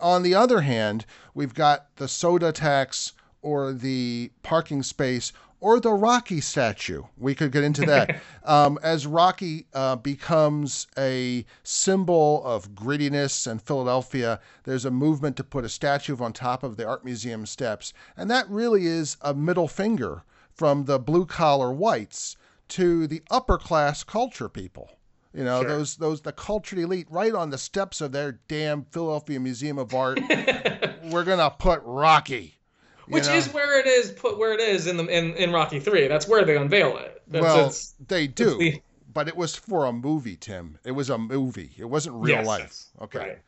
[0.00, 1.04] On the other hand,
[1.34, 3.12] we've got the soda tax
[3.42, 7.02] or the parking space or the Rocky statue.
[7.16, 8.20] We could get into that.
[8.44, 15.44] um, as Rocky uh, becomes a symbol of grittiness and Philadelphia, there's a movement to
[15.44, 17.92] put a statue on top of the Art Museum steps.
[18.16, 22.36] And that really is a middle finger from the blue collar whites
[22.68, 24.90] to the upper class culture people.
[25.32, 25.68] You know, sure.
[25.68, 29.94] those those the cultured elite right on the steps of their damn Philadelphia Museum of
[29.94, 30.18] Art.
[31.04, 32.58] we're gonna put Rocky
[33.10, 33.34] which know?
[33.34, 36.08] is where it is put where it is in the in, in Rocky Three.
[36.08, 37.22] That's where they unveil it.
[37.28, 37.72] That's, well,
[38.08, 38.58] they do.
[38.58, 38.82] The,
[39.12, 40.78] but it was for a movie, Tim.
[40.84, 41.70] It was a movie.
[41.78, 42.60] It wasn't real Yes, life.
[42.60, 43.18] yes, Okay.
[43.18, 43.38] Right.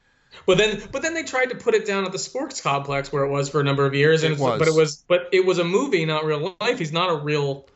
[0.47, 3.23] But then, but then they tried to put it down at the sports complex where
[3.25, 4.59] it was for a number of years, and It was.
[4.59, 6.79] but it was, but it was a movie, not real life.
[6.79, 7.67] He's not a real,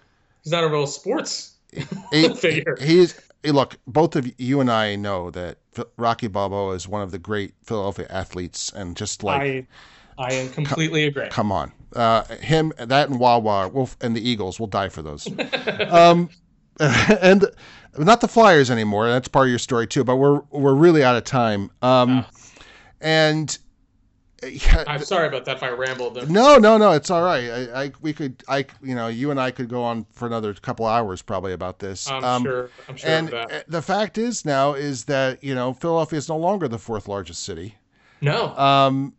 [0.43, 1.53] he's not a real sports
[2.13, 2.77] He, figure.
[2.81, 3.15] he's
[3.45, 3.77] hey, look.
[3.87, 5.59] Both of you and I know that
[5.99, 9.67] Rocky Balboa is one of the great Philadelphia athletes, and just like I,
[10.19, 11.29] I am completely agree.
[11.29, 15.29] Come on, uh, him, that, and Wawa, Wolf, and the Eagles will die for those.
[15.91, 16.29] um,
[16.81, 17.45] and
[17.99, 19.09] not the Flyers anymore.
[19.09, 20.05] That's part of your story too.
[20.05, 21.71] But we're we're really out of time.
[21.83, 22.25] Um,
[23.01, 23.57] and
[24.43, 26.15] yeah, I'm sorry about that if I rambled.
[26.15, 26.27] There.
[26.27, 27.49] no, no, no, it's all right.
[27.51, 30.53] I, I, we could, I, you know, you and I could go on for another
[30.55, 32.09] couple hours probably about this.
[32.09, 32.71] I'm Um, sure.
[32.89, 33.53] I'm sure And of that.
[33.53, 37.09] uh, the fact is now is that you know Philadelphia is no longer the fourth
[37.09, 37.75] largest city.
[38.21, 38.55] No.
[38.59, 39.15] Um,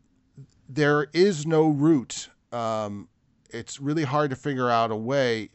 [0.69, 2.29] there is no route.
[2.51, 3.07] Um,
[3.49, 5.49] it's really hard to figure out a way.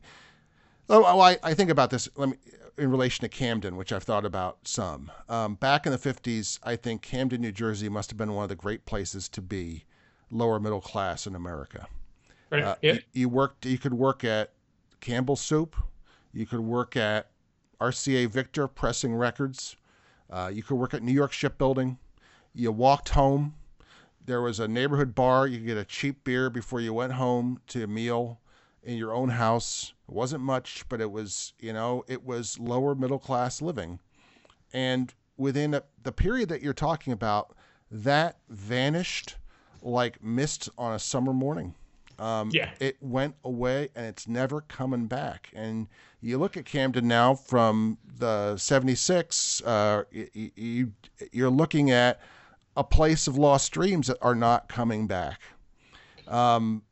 [0.89, 2.09] Oh, oh, I, I think about this.
[2.17, 2.37] Let me
[2.79, 5.11] in relation to Camden, which I've thought about some.
[5.29, 8.49] Um, back in the '50s, I think Camden, New Jersey, must have been one of
[8.49, 9.85] the great places to be,
[10.31, 11.87] lower middle class in America.
[12.51, 12.63] right.
[12.63, 12.95] Uh, yeah.
[12.95, 13.67] you, you worked.
[13.67, 14.53] You could work at
[15.01, 15.77] Campbell Soup.
[16.33, 17.31] You could work at
[17.81, 19.77] RCA Victor pressing records.
[20.31, 21.99] Uh, you could work at New York Shipbuilding.
[22.55, 23.55] You walked home.
[24.25, 25.47] There was a neighborhood bar.
[25.47, 28.41] You could get a cheap beer before you went home to a meal
[28.83, 29.95] in your own house.
[30.09, 33.99] It wasn't much, but it was, you know, it was lower middle class living.
[34.73, 37.55] And within a, the period that you're talking about,
[37.91, 39.37] that vanished
[39.83, 41.75] like mist on a summer morning.
[42.19, 42.71] Um, Yeah.
[42.79, 45.51] It went away and it's never coming back.
[45.55, 45.89] And
[46.21, 50.93] you look at Camden now from the 76, uh, you, you,
[51.33, 52.21] you're looking at
[52.77, 55.41] a place of lost dreams that are not coming back.
[56.27, 56.83] Um,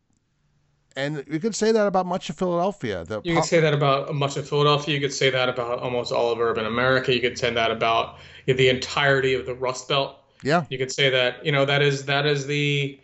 [0.96, 3.04] and you could say that about much of Philadelphia.
[3.04, 4.94] The You pop- could say that about much of Philadelphia.
[4.94, 7.14] You could say that about almost all of urban America.
[7.14, 10.16] You could say that about the entirety of the Rust Belt.
[10.42, 12.98] yeah, You could say that you know that is that is the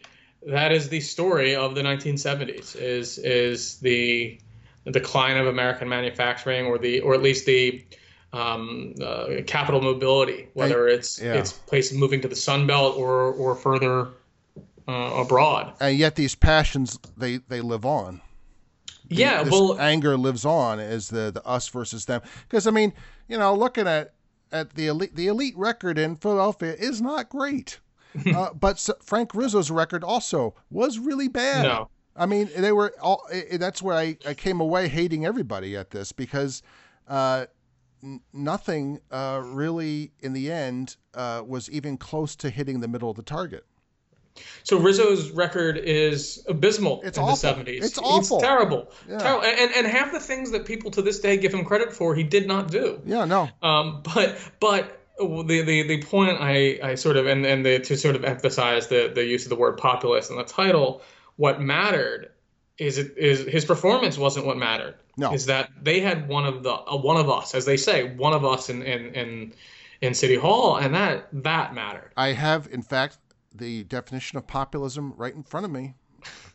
[0.47, 2.77] that is the story of the 1970s.
[2.77, 4.39] Is is the,
[4.85, 7.85] the decline of American manufacturing, or the or at least the
[8.37, 11.35] um, uh, capital mobility, whether it's yeah.
[11.35, 14.09] it's places moving to the Sun Belt or or further
[14.87, 15.75] uh, abroad.
[15.81, 18.21] and yet these passions they they live on.
[19.09, 22.21] Yeah, this well, anger lives on as the the us versus them.
[22.49, 22.93] Because I mean,
[23.29, 24.15] you know, looking at
[24.53, 27.81] at the elite the elite record in Philadelphia is not great.
[28.35, 31.65] uh, but Frank Rizzo's record also was really bad.
[31.65, 31.91] no.
[32.19, 33.27] I mean, they were all.
[33.31, 36.63] i that's where I, I came away hating everybody at this because
[37.09, 37.47] uh,
[38.33, 43.17] nothing uh, really in the end uh, was even close to hitting the middle of
[43.17, 43.65] the target.
[44.65, 47.55] So Rizzo's record is abysmal It's in awful.
[47.55, 47.83] the 70s.
[47.85, 48.39] It's awful.
[48.41, 48.91] terrible.
[49.09, 49.19] Yeah.
[49.19, 49.45] Terrible.
[49.45, 52.23] And, and half the things that people to this day give him credit for, he
[52.23, 53.01] did not do.
[53.07, 57.65] Yeah, no, Um, but but the, the, the point I, I sort of and, and
[57.65, 61.01] the, to sort of emphasize the, the use of the word populist in the title,
[61.37, 62.31] what mattered
[62.79, 64.95] is it is his performance wasn't what mattered.
[65.17, 65.33] No.
[65.33, 68.33] Is that they had one of the uh, one of us, as they say, one
[68.33, 69.53] of us in in in,
[70.03, 72.13] in City Hall, and that that mattered.
[72.17, 73.19] I have, in fact,
[73.55, 75.95] the definition of populism right in front of me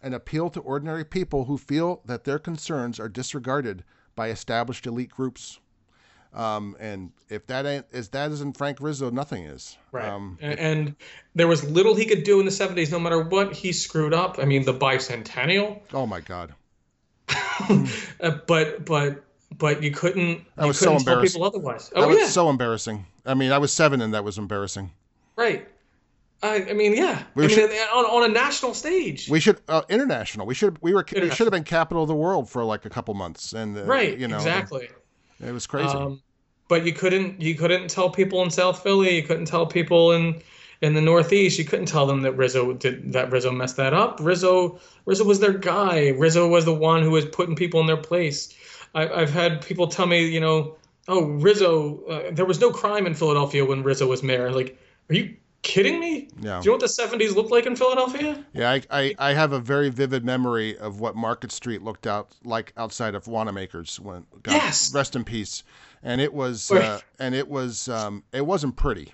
[0.02, 3.84] an appeal to ordinary people who feel that their concerns are disregarded
[4.16, 5.60] by established elite groups.
[6.34, 9.78] Um, and if that ain't, as that isn't Frank Rizzo, nothing is.
[9.92, 10.08] Right.
[10.08, 10.96] Um, and, and
[11.36, 14.40] there was little he could do in the 70s, no matter what he screwed up.
[14.40, 16.54] I mean, the bicentennial, oh my God.
[17.30, 19.24] uh, but but
[19.58, 20.44] but you couldn't.
[20.56, 21.40] That you was so couldn't tell embarrassing.
[21.40, 21.92] people otherwise.
[21.96, 23.06] Oh That was yeah, so embarrassing.
[23.26, 24.92] I mean, I was seven and that was embarrassing.
[25.36, 25.68] right.
[26.44, 27.22] I, I mean, yeah.
[27.36, 29.30] We I mean, should- on, on a national stage.
[29.30, 30.48] We should uh, international.
[30.48, 32.90] We should we were we should have been capital of the world for like a
[32.90, 34.18] couple months, and uh, right.
[34.18, 34.90] you know, exactly.
[35.42, 35.89] It was crazy.
[35.89, 36.22] Um,
[36.68, 40.42] but you couldn't you couldn't tell people in South Philly, you couldn't tell people in
[40.82, 44.20] in the Northeast, you couldn't tell them that Rizzo did that Rizzo messed that up.
[44.22, 46.10] Rizzo Rizzo was their guy.
[46.10, 48.56] Rizzo was the one who was putting people in their place.
[48.96, 50.78] I, I've had people tell me, you know,
[51.08, 54.52] oh Rizzo, uh, there was no crime in Philadelphia when Rizzo was mayor.
[54.52, 54.80] Like,
[55.10, 56.28] are you kidding me?
[56.39, 56.59] Yeah.
[56.59, 58.43] Do you know what the '70s looked like in Philadelphia?
[58.53, 62.36] Yeah, I, I, I have a very vivid memory of what Market Street looked out
[62.43, 64.93] like outside of Wanamaker's when God, Yes.
[64.93, 65.64] rest in peace.
[66.03, 69.14] And it was uh, and it was um, it wasn't pretty.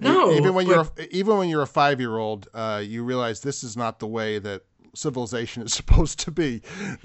[0.00, 3.40] No, even when but- you're even when you're a five year old, uh, you realize
[3.40, 4.62] this is not the way that
[4.96, 6.62] civilization is supposed to be.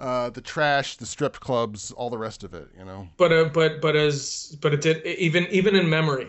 [0.00, 2.68] uh, the trash, the strip clubs, all the rest of it.
[2.76, 3.08] You know.
[3.16, 6.28] but uh, but but as but it did even even in memory,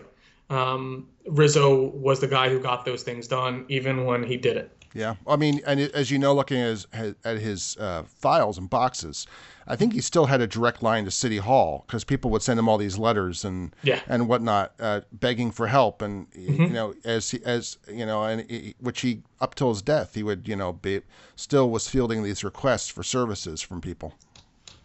[0.50, 4.70] um, Rizzo was the guy who got those things done, even when he did it.
[4.92, 6.86] Yeah, I mean, and as you know, looking at his,
[7.24, 9.26] at his uh, files and boxes,
[9.68, 12.58] I think he still had a direct line to City Hall because people would send
[12.58, 14.00] him all these letters and yeah.
[14.08, 16.62] and whatnot, uh, begging for help, and mm-hmm.
[16.62, 20.14] you know, as he, as you know, and he, which he up till his death,
[20.14, 21.02] he would you know be
[21.36, 24.14] still was fielding these requests for services from people.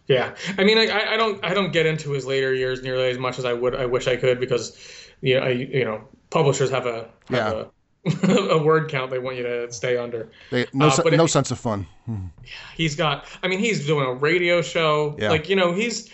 [0.06, 3.18] Yeah, I mean, I, I don't I don't get into his later years nearly as
[3.18, 4.78] much as I would I wish I could because
[5.20, 7.64] you know, I, you know publishers have a have yeah.
[7.64, 7.66] a
[8.50, 10.30] a word count they want you to stay under.
[10.50, 11.86] They, no, uh, no sense of fun.
[12.76, 13.26] He's got.
[13.42, 15.16] I mean, he's doing a radio show.
[15.18, 15.30] Yeah.
[15.30, 16.10] Like you know, he's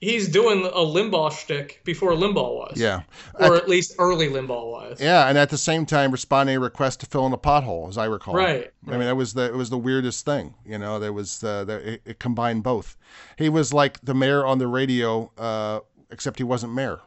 [0.00, 2.80] he's doing a Limbaugh shtick before Limbaugh was.
[2.80, 3.02] Yeah,
[3.34, 5.00] or at, at least early Limbaugh was.
[5.00, 7.96] Yeah, and at the same time responding to request to fill in a pothole, as
[7.96, 8.34] I recall.
[8.34, 8.72] Right.
[8.86, 10.54] I mean, that was the it was the weirdest thing.
[10.66, 12.96] You know, there was uh, the, it, it, combined both.
[13.36, 15.80] He was like the mayor on the radio, uh,
[16.10, 17.00] except he wasn't mayor.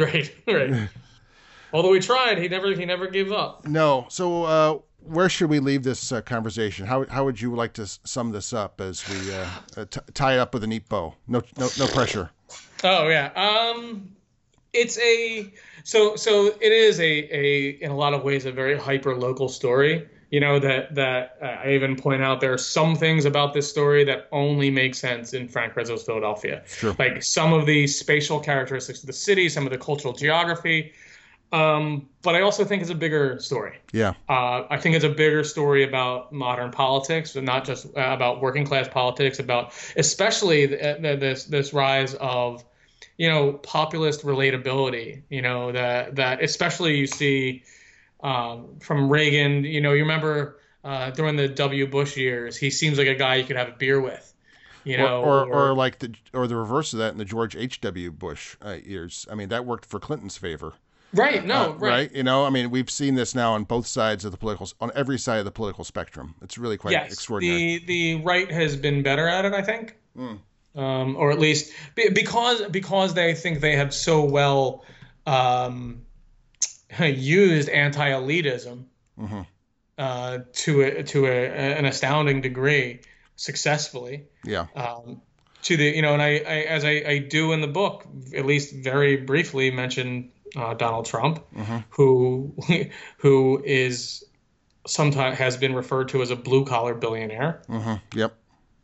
[0.06, 0.34] Right.
[0.46, 0.88] Right.
[1.72, 3.66] Although he tried, he never he never gave up.
[3.66, 4.06] No.
[4.08, 6.86] So uh, where should we leave this uh, conversation?
[6.86, 9.46] How how would you like to sum this up as we uh,
[9.76, 11.14] uh, t- tie it up with a neat bow?
[11.28, 12.30] No no no pressure.
[12.82, 13.30] Oh yeah.
[13.34, 14.14] Um,
[14.72, 15.52] it's a
[15.84, 19.48] so so it is a a in a lot of ways a very hyper local
[19.48, 20.08] story.
[20.30, 23.68] You know that that uh, I even point out there are some things about this
[23.68, 26.62] story that only make sense in Frank Rizzo's Philadelphia.
[26.66, 26.94] Sure.
[26.98, 30.92] Like some of the spatial characteristics of the city, some of the cultural geography
[31.52, 33.78] um, but I also think it's a bigger story.
[33.92, 34.14] Yeah.
[34.28, 38.40] Uh, I think it's a bigger story about modern politics, and not just uh, about
[38.40, 42.64] working class politics, about especially the, the, this this rise of,
[43.16, 45.22] you know, populist relatability.
[45.28, 47.64] You know that that especially you see
[48.22, 49.64] um, from Reagan.
[49.64, 51.86] You know, you remember uh, during the W.
[51.86, 54.26] Bush years, he seems like a guy you could have a beer with.
[54.82, 57.54] You know, or, or, or like the or the reverse of that in the George
[57.54, 57.82] H.
[57.82, 58.10] W.
[58.10, 59.26] Bush uh, years.
[59.30, 60.72] I mean, that worked for Clinton's favor.
[61.12, 61.44] Right.
[61.44, 61.54] No.
[61.54, 61.80] Uh, right.
[61.80, 62.12] right.
[62.12, 64.90] You know, I mean, we've seen this now on both sides of the political, on
[64.94, 66.34] every side of the political spectrum.
[66.40, 67.78] It's really quite yes, extraordinary.
[67.78, 70.38] The the right has been better at it, I think, mm.
[70.76, 74.84] um, or at least because because they think they have so well
[75.26, 76.02] um,
[77.00, 78.84] used anti-elitism
[79.18, 79.40] mm-hmm.
[79.98, 81.46] uh, to a, to a,
[81.78, 83.00] an astounding degree
[83.36, 84.26] successfully.
[84.44, 84.66] Yeah.
[84.74, 85.22] Um,
[85.62, 88.46] to the you know, and I, I as I, I do in the book, at
[88.46, 91.78] least very briefly mention uh, Donald Trump, mm-hmm.
[91.90, 92.54] who
[93.18, 94.24] who is
[94.86, 97.62] sometimes has been referred to as a blue collar billionaire.
[97.68, 98.18] Mm-hmm.
[98.18, 98.36] Yep.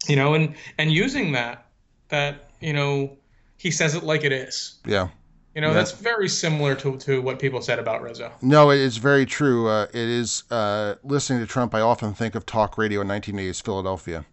[0.07, 1.67] You know, and and using that
[2.09, 3.17] that you know
[3.57, 4.79] he says it like it is.
[4.85, 5.09] Yeah.
[5.57, 5.75] You know, yeah.
[5.75, 8.31] that's very similar to, to what people said about Rizzo.
[8.43, 9.69] No, it is very true.
[9.69, 11.75] Uh, it is uh, listening to Trump.
[11.75, 14.27] I often think of talk radio in 1980s Philadelphia.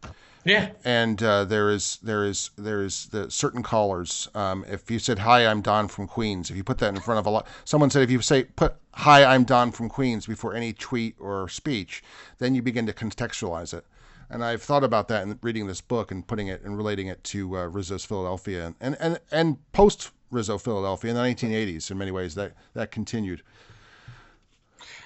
[0.44, 0.72] Yeah.
[0.84, 4.28] And uh, there is there is there is the certain callers.
[4.36, 6.50] Um, if you said hi, I'm Don from Queens.
[6.50, 8.76] If you put that in front of a lot, someone said if you say put
[8.92, 12.04] hi, I'm Don from Queens before any tweet or speech,
[12.40, 13.86] then you begin to contextualize it.
[14.30, 17.24] And I've thought about that in reading this book and putting it and relating it
[17.26, 21.92] to uh, Rizzo's Philadelphia and and and post Rizzo Philadelphia in the 1980s.
[21.92, 23.42] In many ways, that that continued.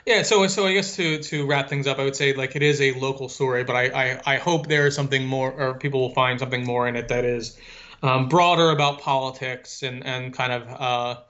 [0.05, 2.63] Yeah, so so I guess to to wrap things up, I would say like it
[2.63, 5.99] is a local story, but I I, I hope there is something more, or people
[5.99, 7.57] will find something more in it that is
[8.01, 11.21] um, broader about politics and and kind of uh,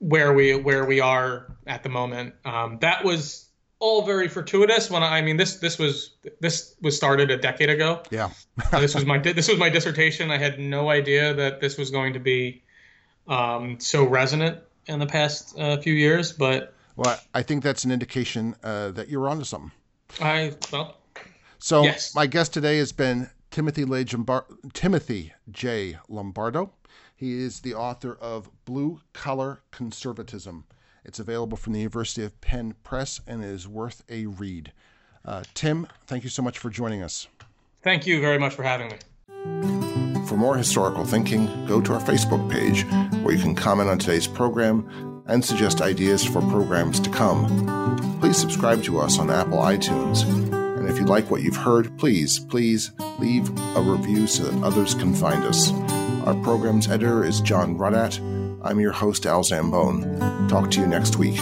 [0.00, 2.34] where we where we are at the moment.
[2.44, 3.48] Um, that was
[3.82, 4.88] all very fortuitous.
[4.90, 8.02] When I, I mean this this was this was started a decade ago.
[8.10, 8.30] Yeah,
[8.70, 10.30] this was my this was my dissertation.
[10.30, 12.62] I had no idea that this was going to be
[13.26, 17.90] um, so resonant in the past uh, few years, but well, I think that's an
[17.90, 19.72] indication uh, that you're onto something.
[20.20, 20.96] I well.
[21.58, 22.14] So yes.
[22.14, 23.84] my guest today has been Timothy,
[24.72, 25.98] Timothy J.
[26.08, 26.72] Lombardo.
[27.14, 30.64] He is the author of Blue Collar Conservatism.
[31.04, 34.72] It's available from the University of Penn Press and is worth a read.
[35.24, 37.28] Uh, Tim, thank you so much for joining us.
[37.82, 38.98] Thank you very much for having me.
[40.26, 42.84] For more historical thinking, go to our Facebook page
[43.22, 48.18] where you can comment on today's program and suggest ideas for programs to come.
[48.20, 50.22] Please subscribe to us on Apple iTunes.
[50.78, 54.94] And if you like what you've heard, please, please leave a review so that others
[54.94, 55.72] can find us.
[56.26, 58.18] Our program's editor is John Rudat.
[58.64, 60.48] I'm your host, Al Zambone.
[60.48, 61.38] Talk to you next week.